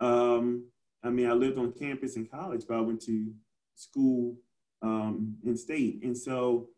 Um, 0.00 0.66
I 1.02 1.10
mean, 1.10 1.28
I 1.28 1.32
lived 1.32 1.58
on 1.58 1.72
campus 1.72 2.16
in 2.16 2.26
college, 2.26 2.62
but 2.68 2.76
I 2.76 2.80
went 2.80 3.00
to 3.02 3.32
school 3.74 4.36
um, 4.82 5.36
in 5.44 5.56
state. 5.56 6.02
And 6.02 6.16
so 6.16 6.68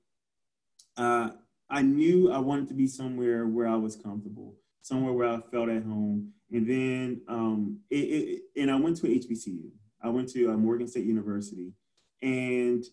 uh, 0.97 1.31
I 1.69 1.83
knew 1.83 2.33
I 2.33 2.39
wanted 2.39 2.69
to 2.69 2.75
be 2.75 2.87
somewhere 2.87 3.47
where 3.47 3.67
I 3.67 3.77
was 3.77 3.97
comfortable, 3.97 4.57
somewhere 4.83 5.13
where 5.13 5.29
I 5.29 5.41
felt 5.51 5.69
at 5.69 5.83
home. 5.83 6.33
And 6.51 6.69
then, 6.69 7.21
um, 7.29 7.79
it, 7.91 7.97
it, 7.97 8.43
and 8.57 8.71
I 8.71 8.77
went 8.77 8.99
to 8.99 9.07
HBCU. 9.07 9.71
I 10.03 10.09
went 10.09 10.29
to 10.31 10.51
uh, 10.51 10.57
Morgan 10.57 10.89
State 10.89 11.07
University. 11.07 11.73
And 12.21 12.85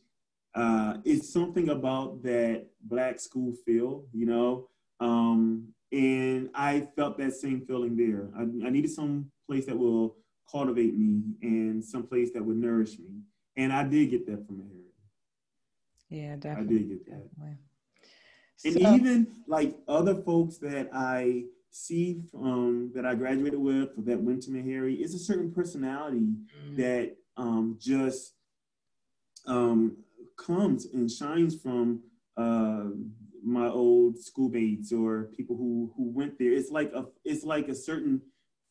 uh, 0.56 0.98
it's 1.06 1.32
something 1.32 1.70
about 1.70 2.24
that 2.24 2.68
Black 2.82 3.20
school 3.20 3.54
feel, 3.66 4.06
you 4.14 4.26
know. 4.26 4.68
Um, 5.00 5.70
and 5.92 6.50
I 6.54 6.88
felt 6.96 7.18
that 7.18 7.34
same 7.34 7.62
feeling 7.66 7.98
there. 7.98 8.30
I, 8.38 8.42
I 8.68 8.70
needed 8.70 8.92
some 8.92 9.32
place 9.48 9.66
that 9.66 9.78
will 9.78 10.18
cultivate 10.52 10.96
me 10.98 11.22
and 11.42 11.84
some 11.84 12.04
place 12.04 12.32
that 12.34 12.44
would 12.44 12.58
nourish 12.58 12.98
me. 13.00 13.22
And 13.56 13.74
I 13.74 13.84
did 13.84 14.10
get 14.10 14.26
that 14.28 14.46
from 14.46 14.58
Meharry. 14.58 14.90
Yeah, 16.10 16.36
definitely. 16.36 16.76
I 16.76 16.80
did 16.80 16.90
get 16.90 17.06
that. 17.06 17.36
Definitely. 17.36 17.58
And 18.66 18.74
so, 18.74 18.96
even 18.96 19.28
like 19.48 19.78
other 19.88 20.16
folks 20.16 20.58
that 20.58 20.90
I 20.94 21.46
see 21.72 22.24
um, 22.36 22.92
that 22.94 23.06
I 23.06 23.16
graduated 23.16 23.60
with 23.60 23.90
or 23.98 24.04
that 24.04 24.20
went 24.20 24.44
to 24.44 24.52
Meharry, 24.52 25.00
it's 25.00 25.14
a 25.14 25.20
certain 25.20 25.52
personality 25.52 26.20
mm-hmm. 26.20 26.76
that 26.78 27.16
um, 27.38 27.78
just 27.80 28.34
um, 29.48 29.98
comes 30.38 30.86
and 30.86 31.10
shines 31.10 31.56
from 31.56 32.02
uh, 32.38 32.90
my 33.44 33.68
old 33.68 34.18
schoolmates 34.20 34.92
or 34.92 35.30
people 35.36 35.56
who 35.56 35.92
who 35.96 36.12
went 36.12 36.38
there. 36.38 36.52
It's 36.52 36.72
like 36.72 36.92
a 36.94 37.06
it's 37.24 37.44
like 37.44 37.68
a 37.68 37.76
certain 37.76 38.22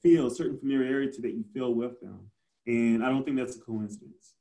feel, 0.02 0.26
a 0.26 0.30
certain 0.30 0.58
familiarity 0.58 1.20
that 1.22 1.32
you 1.32 1.44
feel 1.54 1.74
with 1.74 2.00
them, 2.00 2.30
and 2.66 3.04
I 3.04 3.08
don't 3.08 3.24
think 3.24 3.36
that's 3.36 3.56
a 3.56 3.60
coincidence. 3.60 4.34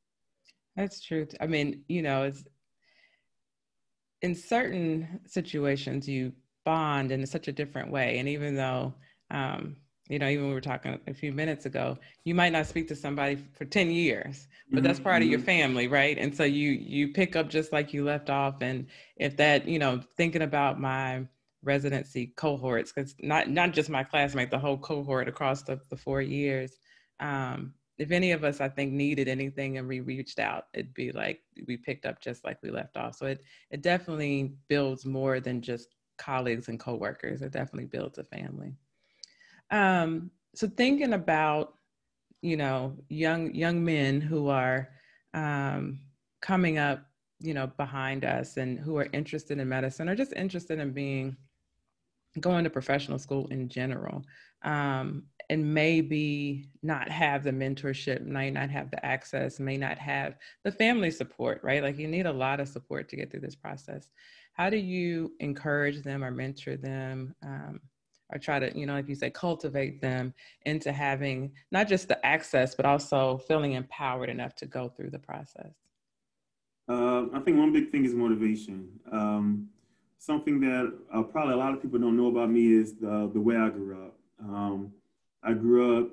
That's 0.76 1.02
true. 1.02 1.28
I 1.42 1.48
mean, 1.48 1.84
you 1.88 2.02
know, 2.02 2.24
it's 2.24 2.44
in 4.22 4.36
certain 4.36 5.20
situations 5.26 6.08
you 6.08 6.34
bond 6.66 7.12
in 7.12 7.26
such 7.26 7.48
a 7.48 7.52
different 7.52 7.92
way, 7.92 8.20
and 8.20 8.28
even 8.30 8.56
though 8.56 8.94
um, 9.32 9.78
you 10.10 10.20
know, 10.20 10.28
even 10.28 10.48
we 10.48 10.54
were 10.54 10.62
talking 10.62 11.00
a 11.08 11.14
few 11.14 11.32
minutes 11.32 11.66
ago, 11.66 11.98
you 12.24 12.34
might 12.34 12.52
not 12.54 12.66
speak 12.66 12.88
to 12.88 12.96
somebody 12.96 13.38
for 13.54 13.66
10 13.66 13.92
years, 13.92 14.48
but 14.70 14.78
mm-hmm. 14.78 14.88
that's 14.88 15.00
part 15.00 15.22
of 15.22 15.28
your 15.28 15.40
mm-hmm. 15.40 15.46
family, 15.46 15.88
right? 15.88 16.18
And 16.18 16.36
so 16.36 16.44
you 16.44 16.72
you 16.72 17.10
pick 17.10 17.36
up 17.36 17.50
just 17.50 17.74
like 17.74 17.94
you 17.94 18.04
left 18.04 18.30
off. 18.30 18.62
And 18.62 18.88
if 19.18 19.36
that, 19.38 19.68
you 19.68 19.80
know, 19.80 20.02
thinking 20.16 20.44
about 20.44 20.80
my 20.80 21.26
residency 21.62 22.28
cohorts, 22.38 22.92
because 22.92 23.16
not 23.22 23.50
not 23.50 23.74
just 23.74 23.90
my 23.90 24.04
classmate, 24.04 24.52
the 24.52 24.60
whole 24.60 24.78
cohort 24.78 25.28
across 25.28 25.64
the, 25.64 25.80
the 25.90 25.98
four 25.98 26.22
years. 26.22 26.80
Um, 27.20 27.74
if 27.98 28.12
any 28.12 28.32
of 28.32 28.44
us 28.44 28.62
I 28.62 28.70
think 28.70 28.94
needed 28.94 29.28
anything 29.28 29.78
and 29.78 29.88
we 29.88 30.02
reached 30.02 30.40
out, 30.40 30.66
it'd 30.74 30.94
be 30.94 31.12
like 31.12 31.42
we 31.68 31.78
picked 31.78 32.06
up 32.06 32.22
just 32.22 32.46
like 32.46 32.60
we 32.62 32.70
left 32.70 32.96
off. 32.96 33.16
So 33.16 33.26
it 33.26 33.44
it 33.72 33.82
definitely 33.82 34.54
builds 34.70 35.06
more 35.06 35.40
than 35.40 35.62
just 35.62 35.96
colleagues 36.18 36.68
and 36.68 36.80
coworkers. 36.80 37.42
It 37.42 37.52
definitely 37.52 37.86
builds 37.86 38.18
a 38.20 38.24
family. 38.24 38.74
Um, 39.72 40.32
so 40.56 40.68
thinking 40.68 41.14
about, 41.14 41.74
you 42.42 42.58
know, 42.58 42.96
young 43.10 43.54
young 43.54 43.84
men 43.84 44.22
who 44.22 44.48
are 44.50 44.90
um, 45.34 46.00
coming 46.42 46.78
up, 46.78 47.06
you 47.40 47.54
know, 47.54 47.68
behind 47.68 48.26
us 48.26 48.58
and 48.58 48.80
who 48.80 48.98
are 48.98 49.08
interested 49.14 49.60
in 49.60 49.70
medicine 49.70 50.10
or 50.10 50.16
just 50.16 50.34
interested 50.34 50.80
in 50.80 50.92
being 50.94 51.36
going 52.40 52.64
to 52.64 52.70
professional 52.70 53.20
school 53.20 53.48
in 53.48 53.68
general. 53.68 54.24
Um, 54.64 55.24
and 55.50 55.74
maybe 55.74 56.70
not 56.84 57.10
have 57.10 57.44
the 57.44 57.52
mentorship, 57.52 58.26
may 58.26 58.52
not 58.52 58.70
have 58.70 58.92
the 58.92 59.04
access, 59.06 59.60
may 59.60 59.78
not 59.78 59.98
have 59.98 60.36
the 60.64 60.72
family 60.72 61.10
support, 61.10 61.62
right? 61.64 61.82
Like 61.82 61.98
you 61.98 62.08
need 62.08 62.26
a 62.26 62.34
lot 62.34 62.60
of 62.60 62.68
support 62.68 63.08
to 63.10 63.16
get 63.16 63.32
through 63.32 63.42
this 63.42 63.56
process. 63.56 64.10
How 64.54 64.70
do 64.70 64.78
you 64.78 65.34
encourage 65.40 66.02
them 66.02 66.24
or 66.24 66.32
mentor 66.32 66.76
them? 66.76 67.34
Um, 67.44 67.80
or 68.32 68.40
try 68.40 68.60
to, 68.60 68.78
you 68.78 68.86
know, 68.86 68.94
like 68.94 69.08
you 69.08 69.16
say, 69.16 69.30
cultivate 69.30 70.02
them 70.02 70.34
into 70.66 70.92
having 70.92 71.52
not 71.72 71.88
just 71.88 72.08
the 72.08 72.26
access, 72.26 72.76
but 72.76 72.86
also 72.86 73.38
feeling 73.48 73.74
empowered 73.74 74.30
enough 74.30 74.56
to 74.56 74.66
go 74.66 74.90
through 74.90 75.12
the 75.12 75.20
process? 75.20 75.74
Uh, 76.90 77.26
I 77.34 77.40
think 77.40 77.58
one 77.58 77.74
big 77.74 77.92
thing 77.92 78.06
is 78.06 78.14
motivation. 78.14 78.88
Um, 79.12 79.70
something 80.18 80.60
that 80.62 80.94
uh, 81.14 81.24
probably 81.24 81.54
a 81.54 81.58
lot 81.58 81.74
of 81.74 81.82
people 81.82 82.00
don't 82.00 82.18
know 82.18 82.28
about 82.28 82.50
me 82.50 82.74
is 82.74 82.96
the, 82.96 83.30
the 83.34 83.40
way 83.40 83.56
I 83.56 83.70
grew 83.70 84.06
up. 84.06 84.16
Um, 84.40 84.94
I 85.44 85.54
grew 85.54 86.00
up 86.00 86.10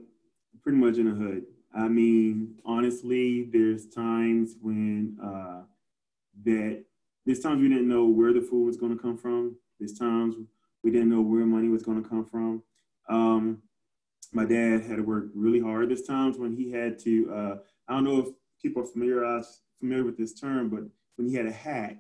pretty 0.63 0.79
much 0.79 0.99
in 0.99 1.09
a 1.09 1.15
hood. 1.15 1.45
I 1.75 1.89
mean, 1.89 2.55
honestly, 2.65 3.49
there's 3.53 3.87
times 3.87 4.57
when 4.61 5.19
uh, 5.23 5.63
that 6.45 6.85
there's 7.27 7.41
times 7.41 7.61
we 7.61 7.69
didn't 7.69 7.89
know 7.89 8.07
where 8.07 8.33
the 8.33 8.41
food 8.41 8.67
was 8.67 8.77
going 8.77 8.97
to 8.97 9.03
come 9.03 9.17
from. 9.17 9.57
There's 9.79 9.99
times 9.99 10.37
we 10.85 10.91
didn't 10.91 11.09
know 11.09 11.23
where 11.23 11.47
money 11.47 11.69
was 11.69 11.83
going 11.83 12.01
to 12.01 12.09
come 12.09 12.27
from. 12.27 12.63
Um, 13.09 13.63
my 14.33 14.45
dad 14.45 14.83
had 14.83 14.97
to 14.97 15.03
work 15.03 15.29
really 15.35 15.61
hard. 15.61 15.89
There's 15.89 16.03
times 16.03 16.37
when 16.37 16.55
he 16.55 16.71
had 16.71 16.99
to, 17.01 17.33
uh, 17.33 17.57
I 17.89 17.95
don't 17.95 18.05
know 18.05 18.19
if 18.21 18.29
people 18.63 18.83
are 18.83 18.87
familiar, 18.87 19.43
familiar 19.81 20.05
with 20.05 20.19
this 20.19 20.39
term, 20.39 20.69
but 20.69 20.81
when 21.17 21.29
he 21.29 21.35
had 21.35 21.47
a 21.47 21.53
hack, 21.53 21.97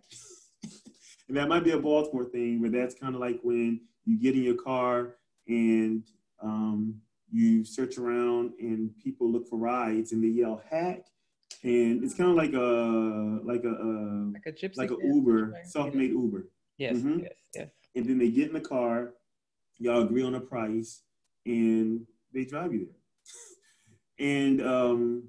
and 1.29 1.37
that 1.37 1.49
might 1.49 1.65
be 1.65 1.71
a 1.71 1.79
Baltimore 1.79 2.27
thing, 2.27 2.61
but 2.61 2.73
that's 2.73 2.95
kind 2.95 3.15
of 3.15 3.21
like 3.21 3.41
when 3.43 3.81
you 4.05 4.19
get 4.21 4.35
in 4.35 4.43
your 4.43 4.63
car 4.63 5.17
and 5.49 6.05
um, 6.43 7.01
you 7.31 7.65
search 7.65 7.97
around 7.97 8.53
and 8.61 8.91
people 9.03 9.31
look 9.31 9.49
for 9.49 9.57
rides 9.57 10.13
and 10.13 10.23
they 10.23 10.29
yell 10.29 10.63
hack. 10.71 11.07
And 11.63 12.05
it's 12.05 12.15
kind 12.15 12.29
of 12.29 12.37
like 12.37 12.53
a 12.53 13.41
like 13.43 13.65
a, 13.65 13.71
a 13.71 14.33
like 14.33 14.45
a 14.45 14.53
gypsy 14.53 14.77
like 14.77 14.91
a 14.91 14.97
Uber, 15.03 15.55
self-made 15.65 16.11
Uber. 16.11 16.49
Yes, 16.77 16.97
mm-hmm. 16.97 17.21
yes, 17.21 17.33
yes 17.55 17.69
and 17.95 18.07
then 18.07 18.19
they 18.19 18.31
get 18.31 18.49
in 18.49 18.55
the 18.55 18.61
car, 18.61 19.15
y'all 19.79 20.03
agree 20.03 20.23
on 20.23 20.35
a 20.35 20.41
price, 20.41 21.03
and 21.47 22.07
they 22.33 22.45
drive 22.45 22.73
you 22.73 22.87
there. 22.87 24.29
and 24.29 24.63
um, 24.63 25.29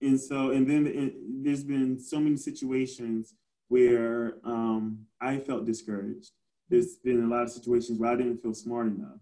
and 0.00 0.20
so 0.20 0.50
and 0.50 0.68
then 0.68 0.86
and 0.86 1.12
there's 1.44 1.64
been 1.64 1.98
so 1.98 2.18
many 2.20 2.36
situations 2.36 3.34
where 3.68 4.34
um, 4.44 5.06
I 5.20 5.38
felt 5.38 5.66
discouraged. 5.66 6.30
There's 6.68 6.96
been 6.96 7.24
a 7.24 7.28
lot 7.28 7.42
of 7.42 7.50
situations 7.50 7.98
where 7.98 8.12
I 8.12 8.16
didn't 8.16 8.42
feel 8.42 8.54
smart 8.54 8.86
enough. 8.86 9.18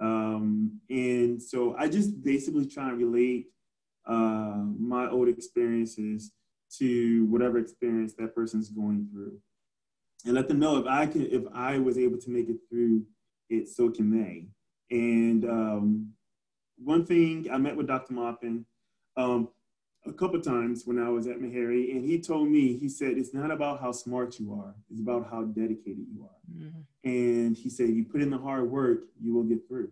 Um, 0.00 0.80
and 0.90 1.40
so 1.40 1.76
I 1.78 1.88
just 1.88 2.22
basically 2.22 2.66
try 2.66 2.88
and 2.88 2.98
relate 2.98 3.46
uh, 4.06 4.64
my 4.78 5.08
old 5.08 5.28
experiences 5.28 6.32
to 6.78 7.26
whatever 7.26 7.58
experience 7.58 8.14
that 8.18 8.34
person's 8.34 8.68
going 8.68 9.08
through 9.12 9.38
and 10.24 10.34
let 10.34 10.48
them 10.48 10.58
know 10.58 10.78
if 10.78 10.86
I 10.86 11.06
can, 11.06 11.26
if 11.26 11.42
I 11.54 11.78
was 11.78 11.98
able 11.98 12.18
to 12.18 12.30
make 12.30 12.48
it 12.48 12.56
through 12.68 13.04
it, 13.50 13.68
so 13.68 13.90
can 13.90 14.10
they. 14.10 14.46
And 14.90 15.44
um, 15.44 16.12
one 16.78 17.04
thing, 17.04 17.48
I 17.52 17.58
met 17.58 17.76
with 17.76 17.86
Dr. 17.86 18.14
Maupin 18.14 18.64
um, 19.16 19.48
a 20.06 20.12
couple 20.12 20.40
times 20.40 20.82
when 20.84 20.98
I 20.98 21.08
was 21.08 21.26
at 21.26 21.38
Meharry, 21.38 21.92
and 21.92 22.04
he 22.04 22.20
told 22.20 22.48
me, 22.48 22.76
he 22.76 22.88
said, 22.88 23.16
it's 23.16 23.32
not 23.32 23.50
about 23.50 23.80
how 23.80 23.92
smart 23.92 24.38
you 24.38 24.52
are, 24.54 24.74
it's 24.90 25.00
about 25.00 25.28
how 25.30 25.42
dedicated 25.44 26.06
you 26.12 26.24
are. 26.24 26.62
Mm-hmm. 26.62 26.80
And 27.04 27.56
he 27.56 27.70
said, 27.70 27.88
if 27.88 27.96
you 27.96 28.04
put 28.04 28.22
in 28.22 28.30
the 28.30 28.38
hard 28.38 28.70
work, 28.70 29.04
you 29.20 29.34
will 29.34 29.44
get 29.44 29.66
through. 29.68 29.90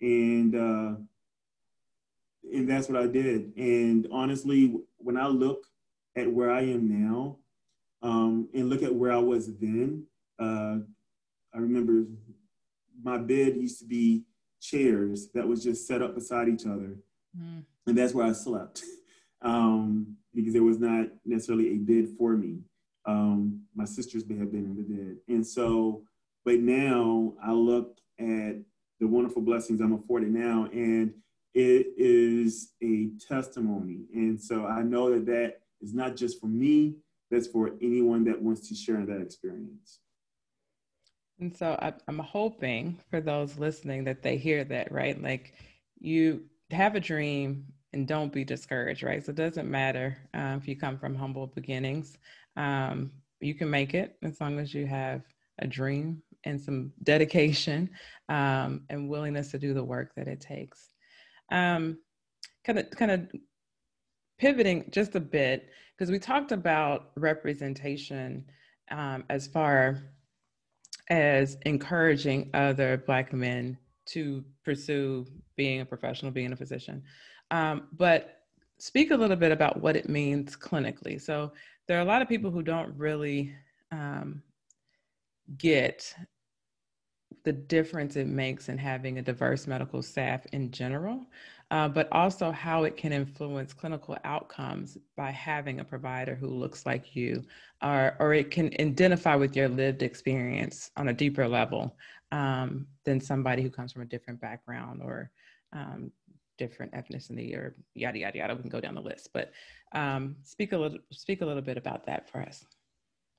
And 0.00 0.54
uh, 0.54 0.96
and 2.52 2.68
that's 2.68 2.88
what 2.88 3.00
I 3.00 3.06
did. 3.06 3.52
And 3.56 4.08
honestly, 4.10 4.74
when 4.96 5.16
I 5.16 5.26
look 5.26 5.66
at 6.16 6.30
where 6.30 6.50
I 6.50 6.62
am 6.62 6.88
now, 6.88 7.36
um, 8.02 8.48
and 8.54 8.68
look 8.68 8.82
at 8.82 8.94
where 8.94 9.12
I 9.12 9.18
was 9.18 9.54
then. 9.58 10.04
Uh, 10.38 10.78
I 11.54 11.58
remember 11.58 12.04
my 13.02 13.18
bed 13.18 13.56
used 13.56 13.80
to 13.80 13.86
be 13.86 14.24
chairs 14.60 15.28
that 15.34 15.46
was 15.46 15.62
just 15.62 15.86
set 15.86 16.02
up 16.02 16.14
beside 16.14 16.48
each 16.48 16.66
other, 16.66 16.96
mm. 17.38 17.62
and 17.86 17.98
that's 17.98 18.14
where 18.14 18.26
I 18.26 18.32
slept 18.32 18.82
um, 19.42 20.16
because 20.34 20.52
there 20.52 20.62
was 20.62 20.78
not 20.78 21.08
necessarily 21.24 21.70
a 21.70 21.76
bed 21.76 22.08
for 22.18 22.36
me. 22.36 22.60
Um, 23.06 23.62
my 23.74 23.84
sister's 23.84 24.26
may 24.26 24.36
have 24.36 24.52
been 24.52 24.64
in 24.64 24.76
the 24.76 24.82
bed, 24.82 25.16
and 25.28 25.46
so, 25.46 26.02
but 26.44 26.60
now 26.60 27.34
I 27.42 27.52
look 27.52 27.98
at 28.18 28.56
the 29.00 29.06
wonderful 29.06 29.42
blessings 29.42 29.80
I'm 29.80 29.94
afforded 29.94 30.30
now, 30.30 30.68
and 30.72 31.14
it 31.54 31.86
is 31.96 32.72
a 32.82 33.10
testimony. 33.26 34.04
And 34.14 34.40
so 34.40 34.66
I 34.66 34.82
know 34.82 35.10
that 35.10 35.26
that 35.26 35.60
is 35.80 35.94
not 35.94 36.16
just 36.16 36.40
for 36.40 36.46
me, 36.46 36.96
that's 37.30 37.46
for 37.46 37.72
anyone 37.80 38.24
that 38.24 38.40
wants 38.40 38.68
to 38.68 38.74
share 38.74 39.04
that 39.06 39.20
experience. 39.20 40.00
And 41.38 41.56
so 41.56 41.78
I, 41.80 41.94
am 42.08 42.18
hoping 42.18 43.00
for 43.10 43.20
those 43.20 43.58
listening 43.58 44.04
that 44.04 44.22
they 44.22 44.36
hear 44.36 44.62
that, 44.64 44.92
right? 44.92 45.20
Like 45.20 45.54
you 45.98 46.44
have 46.70 46.96
a 46.96 47.00
dream 47.00 47.64
and 47.92 48.06
don't 48.06 48.32
be 48.32 48.44
discouraged, 48.44 49.02
right? 49.02 49.24
So 49.24 49.30
it 49.30 49.36
doesn't 49.36 49.70
matter 49.70 50.18
uh, 50.34 50.56
if 50.60 50.68
you 50.68 50.76
come 50.76 50.98
from 50.98 51.14
humble 51.14 51.46
beginnings. 51.46 52.18
Um, 52.56 53.10
you 53.40 53.54
can 53.54 53.70
make 53.70 53.94
it 53.94 54.16
as 54.22 54.40
long 54.40 54.58
as 54.58 54.74
you 54.74 54.86
have 54.86 55.22
a 55.60 55.66
dream 55.66 56.22
and 56.44 56.60
some 56.60 56.92
dedication 57.02 57.90
um, 58.28 58.82
and 58.90 59.08
willingness 59.08 59.50
to 59.52 59.58
do 59.58 59.72
the 59.72 59.84
work 59.84 60.12
that 60.16 60.28
it 60.28 60.40
takes. 60.40 60.88
Um, 61.50 61.98
kind 62.64 62.78
of, 62.78 62.90
kind 62.90 63.10
of 63.10 63.28
pivoting 64.40 64.88
just 64.90 65.14
a 65.14 65.20
bit 65.20 65.68
because 65.96 66.10
we 66.10 66.18
talked 66.18 66.50
about 66.50 67.10
representation 67.14 68.42
um, 68.90 69.22
as 69.28 69.46
far 69.46 69.98
as 71.10 71.58
encouraging 71.66 72.48
other 72.54 72.96
Black 73.06 73.34
men 73.34 73.76
to 74.06 74.42
pursue 74.64 75.26
being 75.56 75.82
a 75.82 75.84
professional, 75.84 76.32
being 76.32 76.52
a 76.52 76.56
physician. 76.56 77.02
Um, 77.50 77.88
but 77.92 78.38
speak 78.78 79.10
a 79.10 79.16
little 79.16 79.36
bit 79.36 79.52
about 79.52 79.82
what 79.82 79.94
it 79.94 80.08
means 80.08 80.56
clinically. 80.56 81.20
So 81.20 81.52
there 81.86 81.98
are 81.98 82.02
a 82.02 82.06
lot 82.06 82.22
of 82.22 82.28
people 82.28 82.50
who 82.50 82.62
don't 82.62 82.96
really 82.96 83.54
um, 83.92 84.42
get 85.58 86.14
the 87.44 87.52
difference 87.52 88.16
it 88.16 88.26
makes 88.26 88.70
in 88.70 88.78
having 88.78 89.18
a 89.18 89.22
diverse 89.22 89.66
medical 89.66 90.02
staff 90.02 90.46
in 90.52 90.70
general. 90.70 91.26
Uh, 91.70 91.88
but 91.88 92.08
also 92.12 92.50
how 92.50 92.84
it 92.84 92.96
can 92.96 93.12
influence 93.12 93.72
clinical 93.72 94.16
outcomes 94.24 94.98
by 95.16 95.30
having 95.30 95.80
a 95.80 95.84
provider 95.84 96.34
who 96.34 96.48
looks 96.48 96.84
like 96.84 97.14
you, 97.14 97.44
or, 97.82 98.16
or 98.18 98.34
it 98.34 98.50
can 98.50 98.72
identify 98.80 99.36
with 99.36 99.54
your 99.54 99.68
lived 99.68 100.02
experience 100.02 100.90
on 100.96 101.08
a 101.08 101.12
deeper 101.12 101.46
level 101.46 101.96
um, 102.32 102.86
than 103.04 103.20
somebody 103.20 103.62
who 103.62 103.70
comes 103.70 103.92
from 103.92 104.02
a 104.02 104.06
different 104.06 104.40
background 104.40 105.00
or 105.02 105.30
um, 105.72 106.10
different 106.58 106.92
ethnicity 106.92 107.56
or 107.56 107.76
yada 107.94 108.18
yada 108.18 108.38
yada. 108.38 108.54
We 108.54 108.62
can 108.62 108.70
go 108.70 108.80
down 108.80 108.94
the 108.94 109.00
list, 109.00 109.30
but 109.32 109.52
um, 109.92 110.36
speak 110.42 110.72
a 110.72 110.78
little 110.78 110.98
speak 111.12 111.40
a 111.40 111.46
little 111.46 111.62
bit 111.62 111.76
about 111.76 112.04
that 112.06 112.28
for 112.28 112.40
us. 112.42 112.64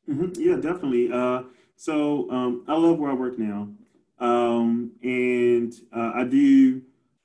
Mm-hmm. 0.09 0.41
Yeah, 0.41 0.55
definitely. 0.55 1.11
Uh, 1.11 1.43
so 1.75 2.29
um, 2.31 2.63
I 2.67 2.75
love 2.75 2.97
where 2.97 3.11
I 3.11 3.13
work 3.13 3.37
now, 3.37 3.67
um, 4.19 4.91
and 5.03 5.73
uh, 5.95 6.11
I 6.15 6.23
do 6.23 6.81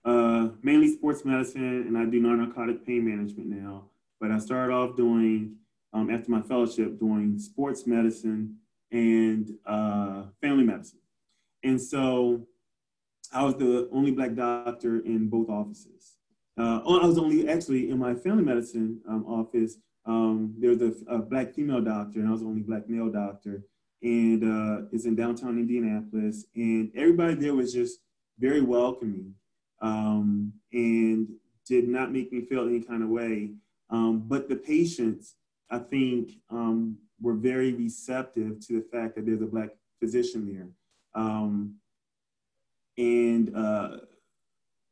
uh, 0.06 0.50
mainly 0.62 0.88
sports 0.92 1.24
medicine, 1.24 1.84
and 1.86 1.98
I 1.98 2.04
do 2.04 2.20
non-narcotic 2.20 2.86
pain 2.86 3.04
management 3.04 3.48
now. 3.48 3.86
But 4.20 4.30
I 4.30 4.38
started 4.38 4.72
off 4.72 4.96
doing 4.96 5.56
um, 5.92 6.10
after 6.10 6.30
my 6.30 6.40
fellowship 6.40 6.98
doing 6.98 7.38
sports 7.38 7.86
medicine 7.86 8.56
and 8.92 9.50
uh, 9.66 10.24
family 10.40 10.64
medicine, 10.64 11.00
and 11.64 11.80
so 11.80 12.46
I 13.32 13.42
was 13.42 13.56
the 13.56 13.88
only 13.92 14.12
black 14.12 14.34
doctor 14.34 15.00
in 15.00 15.28
both 15.28 15.50
offices. 15.50 16.16
Uh, 16.56 16.80
I 16.86 17.06
was 17.06 17.18
only 17.18 17.48
actually 17.48 17.90
in 17.90 17.98
my 17.98 18.14
family 18.14 18.44
medicine 18.44 19.00
um, 19.08 19.26
office. 19.26 19.76
Um, 20.06 20.54
there 20.58 20.70
was 20.70 20.80
a, 20.80 21.14
a, 21.14 21.18
black 21.18 21.52
female 21.52 21.80
doctor, 21.80 22.20
and 22.20 22.28
I 22.28 22.30
was 22.30 22.40
the 22.40 22.46
only 22.46 22.62
black 22.62 22.88
male 22.88 23.10
doctor. 23.10 23.64
And 24.02 24.44
uh, 24.44 24.86
it's 24.92 25.04
in 25.04 25.16
downtown 25.16 25.58
Indianapolis, 25.58 26.46
and 26.54 26.92
everybody 26.94 27.34
there 27.34 27.54
was 27.54 27.72
just 27.72 27.98
very 28.38 28.60
welcoming 28.60 29.34
um, 29.80 30.52
and 30.72 31.28
did 31.66 31.88
not 31.88 32.12
make 32.12 32.32
me 32.32 32.42
feel 32.42 32.66
any 32.66 32.80
kind 32.80 33.02
of 33.02 33.08
way. 33.08 33.50
Um, 33.90 34.24
but 34.26 34.48
the 34.48 34.56
patients, 34.56 35.34
I 35.70 35.78
think, 35.78 36.32
um, 36.50 36.96
were 37.20 37.34
very 37.34 37.72
receptive 37.72 38.60
to 38.66 38.74
the 38.74 38.86
fact 38.92 39.16
that 39.16 39.26
there's 39.26 39.42
a 39.42 39.46
black 39.46 39.70
physician 40.00 40.46
there. 40.52 40.68
Um, 41.22 41.76
and 42.98 43.54
uh, 43.54 43.96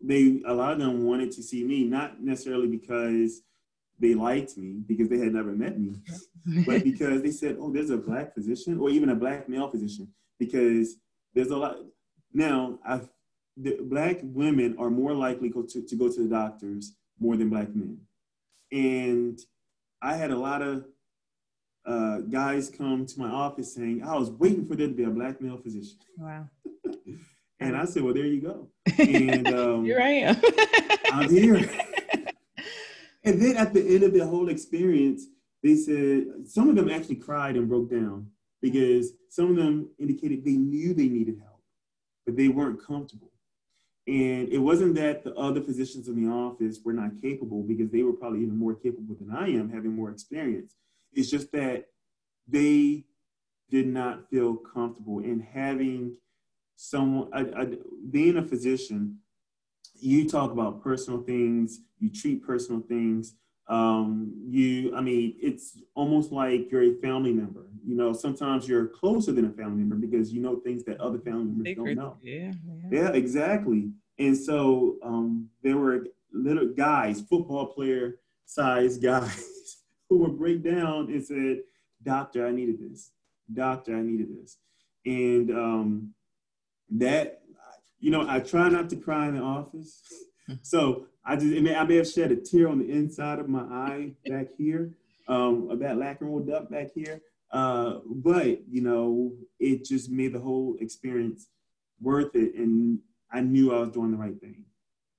they 0.01 0.43
a 0.47 0.53
lot 0.53 0.73
of 0.73 0.79
them 0.79 1.05
wanted 1.05 1.31
to 1.33 1.43
see 1.43 1.65
me 1.65 1.85
not 1.85 2.23
necessarily 2.23 2.67
because 2.67 3.43
they 3.99 4.15
liked 4.15 4.57
me 4.57 4.83
because 4.87 5.09
they 5.09 5.19
had 5.19 5.33
never 5.33 5.53
met 5.53 5.79
me 5.79 5.95
but 6.67 6.85
because 6.85 7.23
they 7.23 7.31
said 7.31 7.57
oh 7.59 7.73
there's 7.73 7.91
a 7.91 7.97
black 7.97 8.35
physician 8.35 8.79
or 8.79 8.91
even 8.91 9.11
a 9.11 9.15
black 9.15 9.49
male 9.49 9.69
physician 9.69 10.09
because 10.39 10.97
there's 11.35 11.51
a 11.51 11.57
lot 11.57 11.77
now 12.33 12.79
i 12.85 13.01
the 13.57 13.79
black 13.83 14.19
women 14.23 14.77
are 14.79 14.91
more 14.91 15.15
likely 15.15 15.49
go 15.49 15.63
to, 15.63 15.83
to 15.83 15.97
go 15.97 16.09
to 16.09 16.23
the 16.23 16.29
doctors 16.29 16.97
more 17.19 17.37
than 17.37 17.49
black 17.49 17.75
men 17.75 17.99
and 18.73 19.41
i 20.03 20.15
had 20.15 20.31
a 20.31 20.39
lot 20.39 20.63
of 20.63 20.85
uh, 21.87 22.19
guys 22.21 22.71
come 22.71 23.05
to 23.05 23.19
my 23.19 23.29
office 23.29 23.75
saying 23.75 24.03
i 24.03 24.17
was 24.17 24.31
waiting 24.31 24.67
for 24.67 24.75
there 24.75 24.89
to 24.89 24.95
be 24.95 25.05
a 25.05 25.11
black 25.11 25.41
male 25.41 25.59
physician 25.59 25.99
wow 26.19 26.49
And 27.61 27.77
I 27.77 27.85
said, 27.85 28.03
well, 28.03 28.15
there 28.15 28.27
you 28.27 28.41
go. 28.41 28.69
And 28.99 29.49
um, 29.55 29.85
here 29.85 30.01
I 30.01 30.09
am. 30.09 30.37
I'm 31.13 31.31
here. 31.31 31.71
and 33.25 33.41
then 33.41 33.57
at 33.57 33.73
the 33.73 33.81
end 33.81 34.03
of 34.05 34.13
the 34.13 34.27
whole 34.27 34.49
experience, 34.49 35.25
they 35.63 35.77
said 35.77 36.27
some 36.47 36.69
of 36.69 36.77
them 36.77 36.91
actually 36.91 37.17
cried 37.17 37.57
and 37.57 37.69
broke 37.69 37.91
down 37.91 38.27
because 38.61 39.13
some 39.31 39.51
of 39.51 39.57
them 39.57 39.89
indicated 39.99 40.45
they 40.45 40.53
knew 40.53 40.95
they 40.95 41.09
needed 41.09 41.39
help, 41.43 41.63
but 42.27 42.37
they 42.37 42.49
weren't 42.49 42.85
comfortable. 42.85 43.31
And 44.07 44.49
it 44.51 44.59
wasn't 44.59 44.95
that 44.97 45.25
the 45.25 45.35
other 45.35 45.63
physicians 45.63 46.09
in 46.09 46.23
the 46.23 46.31
office 46.31 46.81
were 46.85 46.93
not 46.93 47.21
capable 47.23 47.63
because 47.63 47.91
they 47.91 48.03
were 48.03 48.13
probably 48.13 48.43
even 48.43 48.57
more 48.57 48.75
capable 48.75 49.15
than 49.15 49.35
I 49.35 49.49
am, 49.49 49.71
having 49.71 49.95
more 49.95 50.11
experience. 50.11 50.75
It's 51.15 51.31
just 51.31 51.51
that 51.53 51.87
they 52.47 53.05
did 53.71 53.87
not 53.87 54.29
feel 54.29 54.57
comfortable 54.57 55.21
in 55.21 55.41
having 55.41 56.17
someone, 56.77 57.31
I, 57.33 57.63
I, 57.63 57.69
being 58.11 58.37
a 58.37 58.43
physician, 58.43 59.19
you 59.95 60.29
talk 60.29 60.51
about 60.51 60.83
personal 60.83 61.23
things, 61.23 61.81
you 61.99 62.11
treat 62.11 62.45
personal 62.45 62.83
things. 62.83 63.37
Um, 63.67 64.35
you, 64.51 64.95
I 64.95 65.01
mean, 65.01 65.37
it's 65.41 65.79
almost 65.95 66.33
like 66.33 66.71
you're 66.71 66.83
a 66.83 66.95
family 67.01 67.33
member. 67.33 67.67
You 67.87 67.97
know, 67.97 68.13
sometimes 68.13 68.69
you're 68.69 68.87
closer 68.87 69.33
than 69.33 69.47
a 69.47 69.51
family 69.51 69.85
member 69.85 69.97
because 69.97 70.33
you 70.33 70.41
know 70.41 70.57
things 70.57 70.85
that 70.85 71.01
other 71.01 71.19
family 71.19 71.45
members 71.45 71.75
don't 71.75 71.95
know. 71.95 72.17
Yeah, 72.23 72.53
yeah, 72.67 72.89
yeah 72.91 73.09
exactly. 73.13 73.91
And 74.19 74.37
so 74.37 74.97
um, 75.03 75.49
there 75.63 75.77
were 75.77 76.07
little 76.33 76.69
guys, 76.69 77.23
football 77.23 77.67
player 77.67 78.21
size 78.47 78.99
guys, 78.99 79.79
who 80.09 80.19
would 80.19 80.39
break 80.39 80.63
down 80.63 81.09
and 81.09 81.25
said, 81.25 81.61
"Doctor, 82.03 82.47
I 82.47 82.53
needed 82.53 82.79
this. 82.81 83.13
Doctor, 83.53 83.97
I 83.97 84.03
needed 84.03 84.29
this." 84.41 84.59
And 85.07 85.51
um, 85.51 86.15
that 86.91 87.43
you 87.99 88.11
know 88.11 88.27
I 88.29 88.41
try 88.41 88.69
not 88.69 88.91
to 88.91 88.97
cry 88.97 89.29
in 89.29 89.37
the 89.37 89.43
office, 89.43 90.03
so 90.63 91.07
I 91.25 91.37
just 91.37 91.57
I 91.57 91.61
may, 91.61 91.75
I 91.75 91.85
may 91.85 91.97
have 91.97 92.09
shed 92.09 92.33
a 92.33 92.37
tear 92.37 92.69
on 92.69 92.79
the 92.79 92.91
inside 92.91 93.39
of 93.39 93.49
my 93.49 93.63
eye 93.63 94.13
back 94.27 94.49
here, 94.59 94.93
um, 95.27 95.71
of 95.71 95.79
that 95.81 95.97
lacrimal 95.97 96.47
duct 96.47 96.71
back 96.71 96.89
here. 96.95 97.23
Uh, 97.51 98.01
but 98.07 98.69
you 98.69 98.83
know, 98.83 99.33
it 99.59 99.85
just 99.85 100.11
made 100.11 100.33
the 100.35 100.41
whole 100.41 100.77
experience 100.81 101.47
worth 102.01 102.35
it, 102.35 102.55
and 102.57 102.99
I 103.33 103.41
knew 103.41 103.75
I 103.75 103.81
was 103.81 103.91
doing 103.91 104.11
the 104.11 104.17
right 104.19 104.39
thing. 104.39 104.65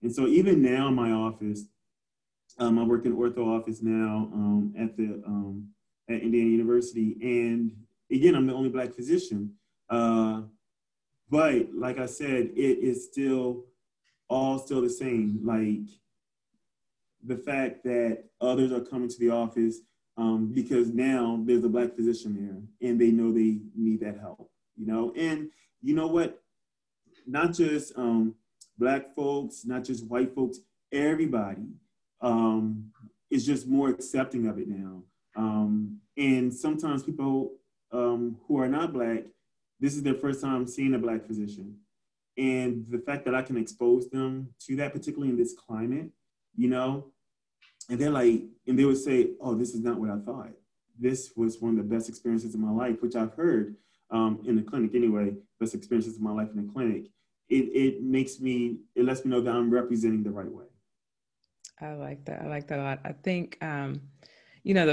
And 0.04 0.13
so 0.13 0.28
even 0.28 0.62
now 0.62 0.89
in 0.89 0.94
my 0.94 1.12
office, 1.12 1.63
um, 2.60 2.78
I 2.78 2.84
work 2.84 3.06
in 3.06 3.15
ortho 3.15 3.60
office 3.60 3.82
now 3.82 4.30
um, 4.34 4.74
at 4.78 4.96
the 4.96 5.24
um, 5.26 5.70
at 6.10 6.22
Indiana 6.22 6.50
University, 6.50 7.18
and 7.22 7.72
again, 8.12 8.36
I'm 8.36 8.46
the 8.46 8.54
only 8.54 8.70
black 8.70 8.94
physician. 8.94 9.54
Uh, 9.89 10.41
but 11.30 11.74
like 11.74 11.98
I 11.98 12.06
said, 12.06 12.52
it 12.56 12.80
is 12.80 13.06
still 13.06 13.65
all 14.30 14.60
still 14.60 14.82
the 14.82 14.90
same. 14.90 15.40
Like 15.44 15.88
the 17.24 17.38
fact 17.38 17.84
that 17.84 18.26
others 18.42 18.72
are 18.72 18.82
coming 18.82 19.10
to 19.10 19.20
the 19.20 19.30
office 19.30 19.80
um, 20.18 20.52
because 20.54 20.90
now 20.90 21.42
there's 21.46 21.64
a 21.64 21.70
black 21.70 21.96
physician 21.96 22.36
there 22.36 22.90
and 22.90 23.00
they 23.00 23.12
know 23.12 23.32
they 23.32 23.60
need 23.76 24.02
that 24.02 24.20
help, 24.20 24.50
you 24.76 24.86
know? 24.86 25.14
And 25.16 25.50
you 25.82 25.96
know 25.96 26.08
what? 26.08 26.42
Not 27.28 27.54
just 27.54 27.98
um, 27.98 28.36
black 28.78 29.14
folks, 29.16 29.66
not 29.66 29.84
just 29.84 30.06
white 30.06 30.34
folks, 30.34 30.60
everybody 30.92 31.68
um, 32.22 32.92
is 33.30 33.46
just 33.46 33.68
more 33.68 33.90
accepting 33.90 34.48
of 34.48 34.58
it 34.60 34.68
now. 34.68 35.04
Um, 35.36 36.00
and 36.18 36.54
sometimes 36.54 37.04
people 37.04 37.54
um, 37.92 38.38
who 38.48 38.60
are 38.60 38.70
not 38.70 38.94
black 38.94 39.26
this 39.80 39.96
is 39.96 40.04
their 40.04 40.16
first 40.16 40.42
time 40.42 40.68
seeing 40.68 40.94
a 40.94 41.00
black 41.00 41.26
physician. 41.26 41.78
And 42.38 42.86
the 42.89 43.00
fact 43.00 43.26
that 43.26 43.36
I 43.36 43.41
can 43.41 43.58
expose 43.58 44.10
them 44.10 44.50
to 44.67 44.76
that, 44.78 44.93
particularly 44.93 45.30
in 45.30 45.38
this 45.38 45.54
climate, 45.54 46.10
you 46.56 46.69
know, 46.69 47.12
and 47.89 48.00
they're 48.00 48.10
like, 48.10 48.43
and 48.67 48.78
they 48.78 48.86
would 48.86 48.98
say, 48.98 49.32
oh, 49.39 49.56
this 49.56 49.74
is 49.74 49.82
not 49.82 50.00
what 50.00 50.10
I 50.10 50.17
thought. 50.19 50.52
This 51.00 51.32
was 51.36 51.62
one 51.62 51.71
of 51.71 51.78
the 51.78 51.95
best 51.95 52.10
experiences 52.10 52.54
of 52.54 52.60
my 52.60 52.71
life, 52.71 53.02
which 53.02 53.15
I've 53.15 53.34
heard 53.34 53.76
um, 54.12 54.41
in 54.45 54.56
the 54.56 54.63
clinic 54.63 54.95
anyway, 54.95 55.34
best 55.60 55.76
experiences 55.76 56.15
of 56.15 56.21
my 56.21 56.32
life 56.32 56.50
in 56.54 56.65
the 56.65 56.71
clinic. 56.71 57.08
It, 57.48 57.65
it 57.74 58.04
makes 58.04 58.39
me, 58.39 58.80
it 58.95 59.06
lets 59.06 59.24
me 59.24 59.32
know 59.32 59.41
that 59.41 59.54
I'm 59.54 59.69
representing 59.69 60.24
the 60.24 60.32
right 60.32 60.52
way. 60.52 60.65
I 61.80 61.93
like 61.93 62.26
that. 62.26 62.41
I 62.41 62.48
like 62.48 62.67
that 62.67 62.80
a 62.80 62.84
lot. 62.84 63.00
I 63.06 63.12
think, 63.12 63.58
um, 63.62 64.02
you 64.63 64.74
know, 64.74 64.86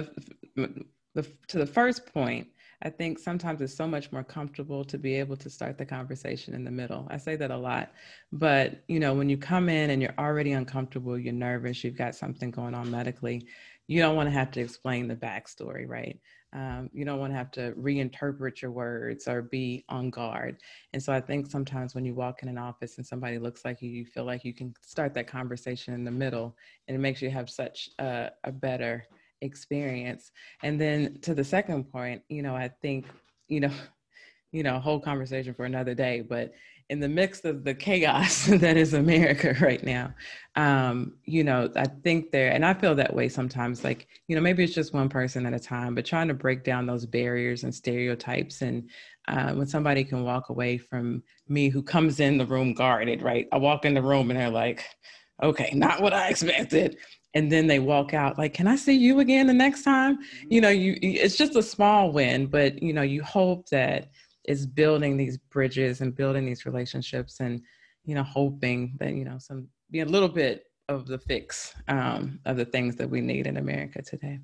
the, 0.57 0.85
the, 1.15 1.27
to 1.49 1.59
the 1.59 1.67
first 1.67 2.13
point, 2.13 2.49
I 2.85 2.91
think 2.91 3.19
sometimes 3.19 3.61
it's 3.61 3.75
so 3.75 3.87
much 3.87 4.11
more 4.11 4.25
comfortable 4.25 4.85
to 4.85 4.99
be 4.99 5.15
able 5.15 5.37
to 5.37 5.49
start 5.49 5.79
the 5.79 5.87
conversation 5.87 6.53
in 6.53 6.65
the 6.65 6.71
middle. 6.71 7.07
I 7.11 7.17
say 7.17 7.37
that 7.37 7.53
a 7.53 7.57
lot. 7.57 7.93
But, 8.33 8.83
you 8.89 8.99
know, 8.99 9.15
when 9.15 9.29
you 9.29 9.37
come 9.37 9.69
in 9.69 9.91
and 9.91 10.03
you're 10.03 10.15
already 10.19 10.53
uncomfortable, 10.53 11.17
you're 11.17 11.33
nervous, 11.33 11.85
you've 11.85 11.97
got 11.97 12.17
something 12.17 12.51
going 12.51 12.75
on 12.75 12.91
medically, 12.91 13.47
you 13.87 14.01
don't 14.01 14.17
want 14.17 14.27
to 14.27 14.33
have 14.33 14.51
to 14.53 14.61
explain 14.61 15.07
the 15.07 15.15
backstory, 15.15 15.89
right? 15.89 16.19
Um, 16.55 16.91
you 16.93 17.05
don't 17.05 17.19
want 17.19 17.33
to 17.33 17.37
have 17.37 17.51
to 17.53 17.73
reinterpret 17.73 18.61
your 18.61 18.73
words 18.73 19.27
or 19.29 19.43
be 19.43 19.85
on 19.89 20.11
guard. 20.11 20.59
And 20.93 21.03
so 21.03 21.13
I 21.13 21.21
think 21.21 21.47
sometimes 21.47 21.95
when 21.95 22.05
you 22.05 22.15
walk 22.15 22.43
in 22.43 22.49
an 22.49 22.59
office 22.59 22.99
and 22.99 23.07
somebody 23.07 23.39
looks 23.39 23.65
like 23.65 23.81
you, 23.81 23.91
you 23.91 24.05
feel 24.05 24.25
like 24.25 24.45
you 24.45 24.53
can 24.53 24.75
start 24.83 25.15
that 25.15 25.29
conversation 25.29 25.95
in 25.95 26.05
the 26.05 26.11
middle 26.11 26.57
and 26.89 26.95
it 26.97 27.01
makes 27.01 27.23
you 27.23 27.31
have 27.31 27.49
such 27.49 27.91
a, 27.99 28.31
a 28.45 28.53
better 28.53 29.07
experience. 29.43 30.31
And 30.63 30.81
then 30.81 31.19
to 31.23 31.35
the 31.35 31.45
second 31.45 31.93
point, 31.93 32.23
you 32.29 32.43
know, 32.43 32.57
I 32.57 32.71
think, 32.81 33.07
you 33.49 33.61
know, 33.61 33.73
you 34.53 34.63
know, 34.63 34.79
whole 34.79 35.01
conversation 35.01 35.55
for 35.55 35.65
another 35.65 35.95
day, 35.95 36.21
but 36.21 36.53
in 36.91 37.01
the 37.01 37.09
mix 37.09 37.43
of 37.47 37.65
the 37.65 37.75
chaos 37.75 38.45
that 38.51 38.77
is 38.77 38.93
America 38.93 39.57
right 39.63 39.83
now, 39.83 40.13
um, 40.57 41.17
you 41.25 41.43
know, 41.43 41.71
I 41.75 41.87
think 41.87 42.31
there, 42.31 42.53
and 42.53 42.65
I 42.65 42.75
feel 42.75 42.95
that 42.97 43.15
way 43.15 43.31
sometimes, 43.31 43.83
like, 43.83 44.09
you 44.29 44.37
know, 44.37 44.43
maybe 44.43 44.63
it's 44.63 44.75
just 44.75 44.93
one 44.93 45.09
person 45.09 45.47
at 45.47 45.55
a 45.55 45.59
time, 45.59 45.95
but 45.95 46.05
trying 46.05 46.29
to 46.29 46.35
break 46.35 46.65
down 46.65 46.85
those 46.85 47.07
barriers 47.07 47.65
and 47.65 47.75
stereotypes. 47.75 48.61
And 48.61 48.91
uh, 49.27 49.53
when 49.55 49.67
somebody 49.67 50.05
can 50.05 50.23
walk 50.23 50.51
away 50.51 50.77
from 50.77 51.23
me 51.49 51.71
who 51.71 51.83
comes 51.83 52.21
in 52.21 52.37
the 52.37 52.45
room 52.45 52.75
guarded, 52.75 53.23
right? 53.23 53.49
I 53.53 53.57
walk 53.57 53.87
in 53.87 53.95
the 53.95 54.03
room 54.03 54.31
and 54.31 54.39
they're 54.39 54.51
like, 54.51 54.85
okay, 55.43 55.71
not 55.75 56.03
what 56.03 56.13
I 56.13 56.29
expected. 56.29 56.99
And 57.35 57.51
then 57.51 57.67
they 57.67 57.79
walk 57.79 58.13
out 58.13 58.37
like, 58.39 58.53
can 58.53 58.67
I 58.67 58.77
see 58.77 58.93
you 58.93 59.21
again 59.21 59.47
the 59.47 59.55
next 59.55 59.85
time? 59.85 60.19
You 60.49 60.61
know, 60.61 60.69
you 60.69 60.99
it's 61.01 61.37
just 61.37 61.57
a 61.57 61.63
small 61.63 62.13
win, 62.13 62.47
but 62.47 62.83
you 62.83 62.93
know, 62.93 63.03
you 63.03 63.23
hope 63.23 63.69
that 63.71 64.11
it's 64.45 64.67
building 64.67 65.17
these 65.17 65.39
bridges 65.39 66.01
and 66.01 66.15
building 66.15 66.45
these 66.45 66.67
relationships 66.67 67.41
and 67.41 67.63
you 68.05 68.15
know, 68.15 68.23
hoping 68.23 68.95
that, 68.99 69.15
you 69.15 69.25
know, 69.25 69.39
some 69.39 69.69
be 69.91 70.01
a 70.01 70.05
little 70.05 70.29
bit 70.29 70.67
of 70.89 71.07
the 71.07 71.19
fix 71.19 71.75
um, 71.89 72.41
of 72.45 72.57
the 72.57 72.65
things 72.65 72.97
that 72.97 73.09
we 73.09 73.21
need 73.21 73.47
in 73.47 73.57
America 73.57 74.03
today. 74.03 74.41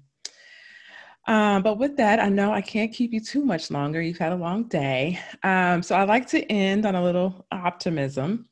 Um, 1.26 1.62
but 1.62 1.78
with 1.78 1.96
that, 1.96 2.20
I 2.20 2.28
know 2.28 2.52
I 2.52 2.62
can't 2.62 2.92
keep 2.92 3.12
you 3.12 3.20
too 3.20 3.44
much 3.44 3.70
longer. 3.70 4.00
You've 4.00 4.18
had 4.18 4.32
a 4.32 4.36
long 4.36 4.64
day. 4.64 5.18
Um, 5.42 5.82
so 5.82 5.94
I 5.94 6.04
like 6.04 6.26
to 6.28 6.40
end 6.50 6.86
on 6.86 6.94
a 6.94 7.02
little 7.02 7.46
optimism. 7.52 8.48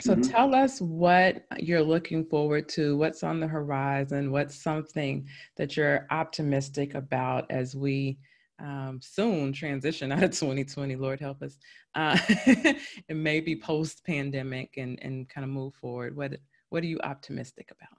So 0.00 0.12
mm-hmm. 0.12 0.22
tell 0.22 0.54
us 0.54 0.80
what 0.80 1.44
you're 1.58 1.82
looking 1.82 2.24
forward 2.24 2.68
to, 2.70 2.96
what's 2.96 3.22
on 3.22 3.40
the 3.40 3.46
horizon, 3.46 4.32
what's 4.32 4.56
something 4.56 5.26
that 5.56 5.76
you're 5.76 6.06
optimistic 6.10 6.94
about 6.94 7.46
as 7.50 7.76
we 7.76 8.18
um, 8.58 9.00
soon 9.02 9.52
transition 9.52 10.12
out 10.12 10.22
of 10.22 10.30
2020, 10.32 10.96
Lord 10.96 11.20
help 11.20 11.42
us, 11.42 11.58
uh, 11.94 12.18
and 13.08 13.22
maybe 13.22 13.56
post 13.56 14.04
pandemic 14.04 14.74
and, 14.76 14.98
and 15.02 15.28
kind 15.28 15.44
of 15.44 15.50
move 15.50 15.74
forward. 15.74 16.16
What, 16.16 16.38
what 16.70 16.82
are 16.82 16.86
you 16.86 16.98
optimistic 17.04 17.70
about? 17.70 17.98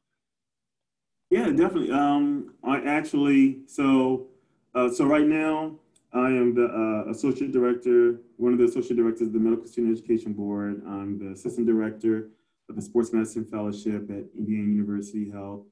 Yeah, 1.30 1.50
definitely. 1.50 1.92
Um, 1.92 2.56
I 2.64 2.82
actually, 2.82 3.60
so, 3.68 4.28
uh, 4.74 4.90
so 4.90 5.06
right 5.06 5.26
now 5.26 5.80
I 6.16 6.30
am 6.30 6.56
the 6.56 6.68
uh, 6.68 7.12
associate 7.12 7.52
director, 7.52 8.22
one 8.38 8.54
of 8.54 8.58
the 8.58 8.64
associate 8.64 8.96
directors 8.96 9.28
of 9.28 9.34
the 9.34 9.40
Medical 9.40 9.68
Student 9.68 9.98
Education 9.98 10.32
Board. 10.32 10.82
I'm 10.88 11.20
the 11.20 11.34
assistant 11.34 11.68
director 11.68 12.30
of 12.70 12.78
the 12.78 12.82
Sports 12.82 13.12
Medicine 13.12 13.44
Fellowship 13.44 14.10
at 14.10 14.24
Indiana 14.34 14.64
University 14.64 15.30
Health. 15.30 15.66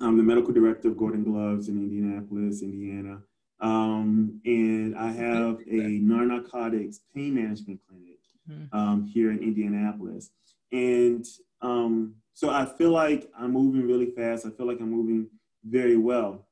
I'm 0.00 0.16
the 0.16 0.22
medical 0.22 0.54
director 0.54 0.88
of 0.88 0.96
Golden 0.96 1.24
Gloves 1.24 1.68
in 1.68 1.76
Indianapolis, 1.76 2.62
Indiana. 2.62 3.18
Um, 3.60 4.40
and 4.46 4.96
I 4.96 5.12
have 5.12 5.60
a 5.70 6.00
non-narcotics 6.00 7.00
pain 7.14 7.34
management 7.34 7.80
clinic 7.86 8.20
hmm. 8.48 8.64
um, 8.76 9.04
here 9.04 9.30
in 9.30 9.40
Indianapolis. 9.40 10.30
And 10.72 11.24
um, 11.60 12.14
so 12.32 12.48
I 12.48 12.64
feel 12.64 12.92
like 12.92 13.30
I'm 13.38 13.52
moving 13.52 13.86
really 13.86 14.10
fast. 14.10 14.46
I 14.46 14.50
feel 14.50 14.66
like 14.66 14.80
I'm 14.80 14.90
moving 14.90 15.28
very 15.62 15.98
well. 15.98 16.46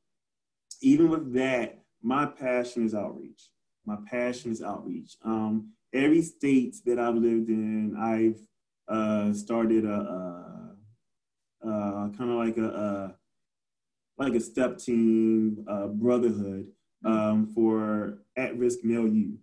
Even 0.83 1.09
with 1.09 1.33
that, 1.33 1.82
my 2.03 2.27
passion 2.27 2.85
is 2.85 2.95
outreach. 2.95 3.51
My 3.85 3.97
passion 4.11 4.53
is 4.53 4.63
outreach. 4.63 5.17
Um, 5.25 5.73
every 5.93 6.23
state 6.23 6.77
that 6.87 6.99
I've 6.99 7.15
lived 7.15 7.49
in, 7.49 7.97
I've 7.97 8.41
uh, 8.89 9.33
started 9.33 9.85
a, 9.85 10.75
a, 11.65 11.69
a 11.69 12.11
kind 12.17 12.31
of 12.31 12.37
like 12.37 12.57
a, 12.59 12.69
a, 12.69 13.15
like 14.19 14.35
a 14.35 14.41
step 14.41 14.79
team 14.79 15.65
brotherhood 15.95 16.67
um, 17.05 17.47
for 17.55 18.19
at-risk 18.37 18.81
male 18.85 19.09
youth. 19.09 19.41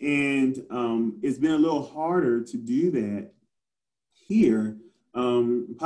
And 0.00 0.64
um, 0.70 1.18
it's 1.22 1.38
been 1.38 1.50
a 1.50 1.58
little 1.58 1.86
harder 1.86 2.42
to 2.42 2.56
do 2.56 2.90
that 2.92 3.32
here, 4.12 4.78
um, 5.14 5.76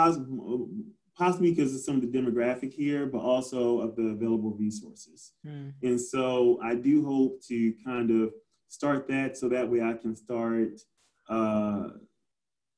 possibly 1.17 1.51
because 1.51 1.75
of 1.75 1.81
some 1.81 1.97
of 1.97 2.03
the 2.03 2.19
demographic 2.19 2.73
here, 2.73 3.07
but 3.07 3.19
also 3.19 3.81
of 3.81 3.97
the 3.97 4.09
available 4.09 4.51
resources. 4.51 5.33
Mm. 5.47 5.73
And 5.83 6.01
so 6.01 6.59
I 6.63 6.75
do 6.75 7.05
hope 7.05 7.43
to 7.49 7.73
kind 7.85 8.11
of 8.11 8.33
start 8.69 9.07
that 9.09 9.37
so 9.37 9.49
that 9.49 9.71
way 9.71 9.81
I 9.81 9.95
can 9.95 10.17
start 10.17 10.81
uh, 11.29 11.89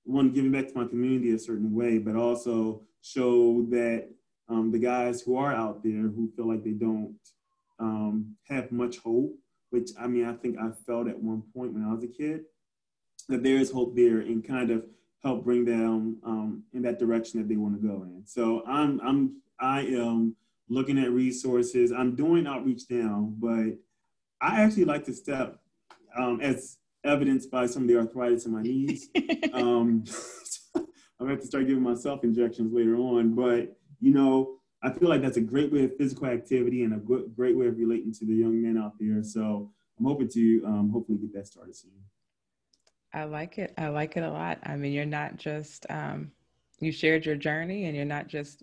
one 0.04 0.32
giving 0.32 0.52
back 0.52 0.68
to 0.68 0.78
my 0.78 0.86
community 0.86 1.32
a 1.32 1.38
certain 1.38 1.74
way, 1.74 1.98
but 1.98 2.16
also 2.16 2.82
show 3.00 3.66
that 3.70 4.08
um, 4.48 4.70
the 4.70 4.78
guys 4.78 5.22
who 5.22 5.36
are 5.36 5.52
out 5.52 5.82
there 5.82 6.02
who 6.02 6.30
feel 6.36 6.48
like 6.48 6.62
they 6.62 6.70
don't 6.70 7.18
um, 7.78 8.36
have 8.48 8.70
much 8.70 8.98
hope, 8.98 9.34
which 9.70 9.90
I 9.98 10.06
mean 10.06 10.26
I 10.26 10.34
think 10.34 10.58
I 10.58 10.70
felt 10.86 11.08
at 11.08 11.18
one 11.18 11.42
point 11.54 11.72
when 11.72 11.84
I 11.84 11.92
was 11.92 12.04
a 12.04 12.08
kid, 12.08 12.42
that 13.28 13.42
there 13.42 13.56
is 13.56 13.70
hope 13.70 13.96
there 13.96 14.20
and 14.20 14.46
kind 14.46 14.70
of 14.70 14.84
help 15.22 15.44
bring 15.44 15.64
them 15.64 16.18
um, 16.24 16.62
in 16.72 16.82
that 16.82 16.98
direction 16.98 17.40
that 17.40 17.48
they 17.48 17.56
want 17.56 17.80
to 17.80 17.86
go 17.86 18.02
in. 18.04 18.22
So 18.24 18.62
I'm 18.66 19.00
I'm 19.00 19.42
I 19.60 19.80
am 19.82 20.36
looking 20.68 20.98
at 20.98 21.10
resources. 21.10 21.92
I'm 21.92 22.14
doing 22.14 22.46
outreach 22.46 22.82
now, 22.90 23.32
but 23.38 23.78
I 24.40 24.62
actually 24.62 24.84
like 24.84 25.04
to 25.04 25.14
step 25.14 25.58
um, 26.16 26.40
as 26.40 26.78
evidenced 27.04 27.50
by 27.50 27.66
some 27.66 27.82
of 27.82 27.88
the 27.88 27.96
arthritis 27.96 28.46
in 28.46 28.52
my 28.52 28.62
knees. 28.62 29.08
um, 29.52 30.04
I'm 30.74 30.84
gonna 31.20 31.32
have 31.32 31.40
to 31.40 31.46
start 31.46 31.66
giving 31.66 31.82
myself 31.82 32.24
injections 32.24 32.72
later 32.72 32.96
on, 32.96 33.34
but 33.34 33.76
you 34.00 34.12
know, 34.12 34.58
I 34.82 34.92
feel 34.92 35.08
like 35.08 35.22
that's 35.22 35.38
a 35.38 35.42
great 35.42 35.72
way 35.72 35.84
of 35.84 35.96
physical 35.96 36.26
activity 36.26 36.82
and 36.82 36.94
a 36.94 36.98
good, 36.98 37.34
great 37.34 37.56
way 37.56 37.66
of 37.66 37.78
relating 37.78 38.12
to 38.14 38.26
the 38.26 38.34
young 38.34 38.62
men 38.62 38.76
out 38.76 38.92
there. 39.00 39.22
So 39.22 39.72
I'm 39.98 40.04
hoping 40.04 40.28
to 40.28 40.62
um, 40.66 40.90
hopefully 40.92 41.18
get 41.18 41.32
that 41.34 41.46
started 41.46 41.74
soon. 41.74 41.92
I 43.16 43.24
like 43.24 43.56
it. 43.56 43.72
I 43.78 43.88
like 43.88 44.18
it 44.18 44.22
a 44.22 44.30
lot. 44.30 44.58
I 44.62 44.76
mean, 44.76 44.92
you're 44.92 45.06
not 45.06 45.38
just, 45.38 45.86
um, 45.88 46.30
you 46.80 46.92
shared 46.92 47.24
your 47.24 47.34
journey 47.34 47.86
and 47.86 47.96
you're 47.96 48.04
not 48.04 48.28
just 48.28 48.62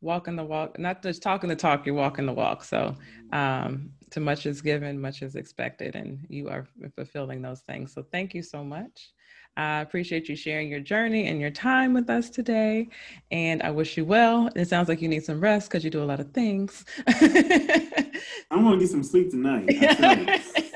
walking 0.00 0.36
the 0.36 0.44
walk, 0.44 0.78
not 0.78 1.02
just 1.02 1.22
talking 1.22 1.48
the 1.48 1.56
talk, 1.56 1.84
you're 1.84 1.96
walking 1.96 2.24
the 2.24 2.32
walk. 2.32 2.62
So, 2.62 2.94
um, 3.32 3.90
to 4.10 4.20
much 4.20 4.46
is 4.46 4.62
given, 4.62 5.00
much 5.00 5.22
is 5.22 5.34
expected, 5.34 5.96
and 5.96 6.24
you 6.28 6.48
are 6.48 6.68
fulfilling 6.94 7.42
those 7.42 7.62
things. 7.62 7.92
So, 7.92 8.04
thank 8.12 8.32
you 8.32 8.44
so 8.44 8.62
much. 8.62 9.12
I 9.56 9.80
appreciate 9.80 10.28
you 10.28 10.36
sharing 10.36 10.68
your 10.68 10.78
journey 10.78 11.26
and 11.26 11.40
your 11.40 11.50
time 11.50 11.92
with 11.92 12.08
us 12.10 12.30
today. 12.30 12.88
And 13.32 13.60
I 13.64 13.72
wish 13.72 13.96
you 13.96 14.04
well. 14.04 14.48
It 14.54 14.68
sounds 14.68 14.88
like 14.88 15.02
you 15.02 15.08
need 15.08 15.24
some 15.24 15.40
rest 15.40 15.68
because 15.68 15.82
you 15.82 15.90
do 15.90 16.00
a 16.00 16.04
lot 16.04 16.20
of 16.20 16.30
things. 16.30 16.84
I'm 17.08 18.62
going 18.62 18.78
to 18.78 18.78
get 18.78 18.88
some 18.88 19.02
sleep 19.02 19.30
tonight. 19.30 19.68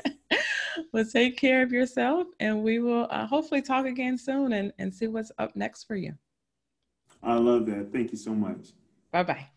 well, 0.93 1.03
take 1.03 1.37
care 1.37 1.63
of 1.63 1.71
yourself, 1.71 2.27
and 2.39 2.63
we 2.63 2.79
will 2.79 3.07
uh, 3.09 3.25
hopefully 3.25 3.61
talk 3.61 3.85
again 3.85 4.17
soon 4.17 4.53
and, 4.53 4.71
and 4.77 4.93
see 4.93 5.07
what's 5.07 5.31
up 5.39 5.55
next 5.55 5.85
for 5.85 5.95
you. 5.95 6.13
I 7.21 7.35
love 7.35 7.65
that. 7.65 7.91
Thank 7.91 8.11
you 8.11 8.17
so 8.17 8.33
much. 8.33 8.73
Bye 9.11 9.23
bye. 9.23 9.52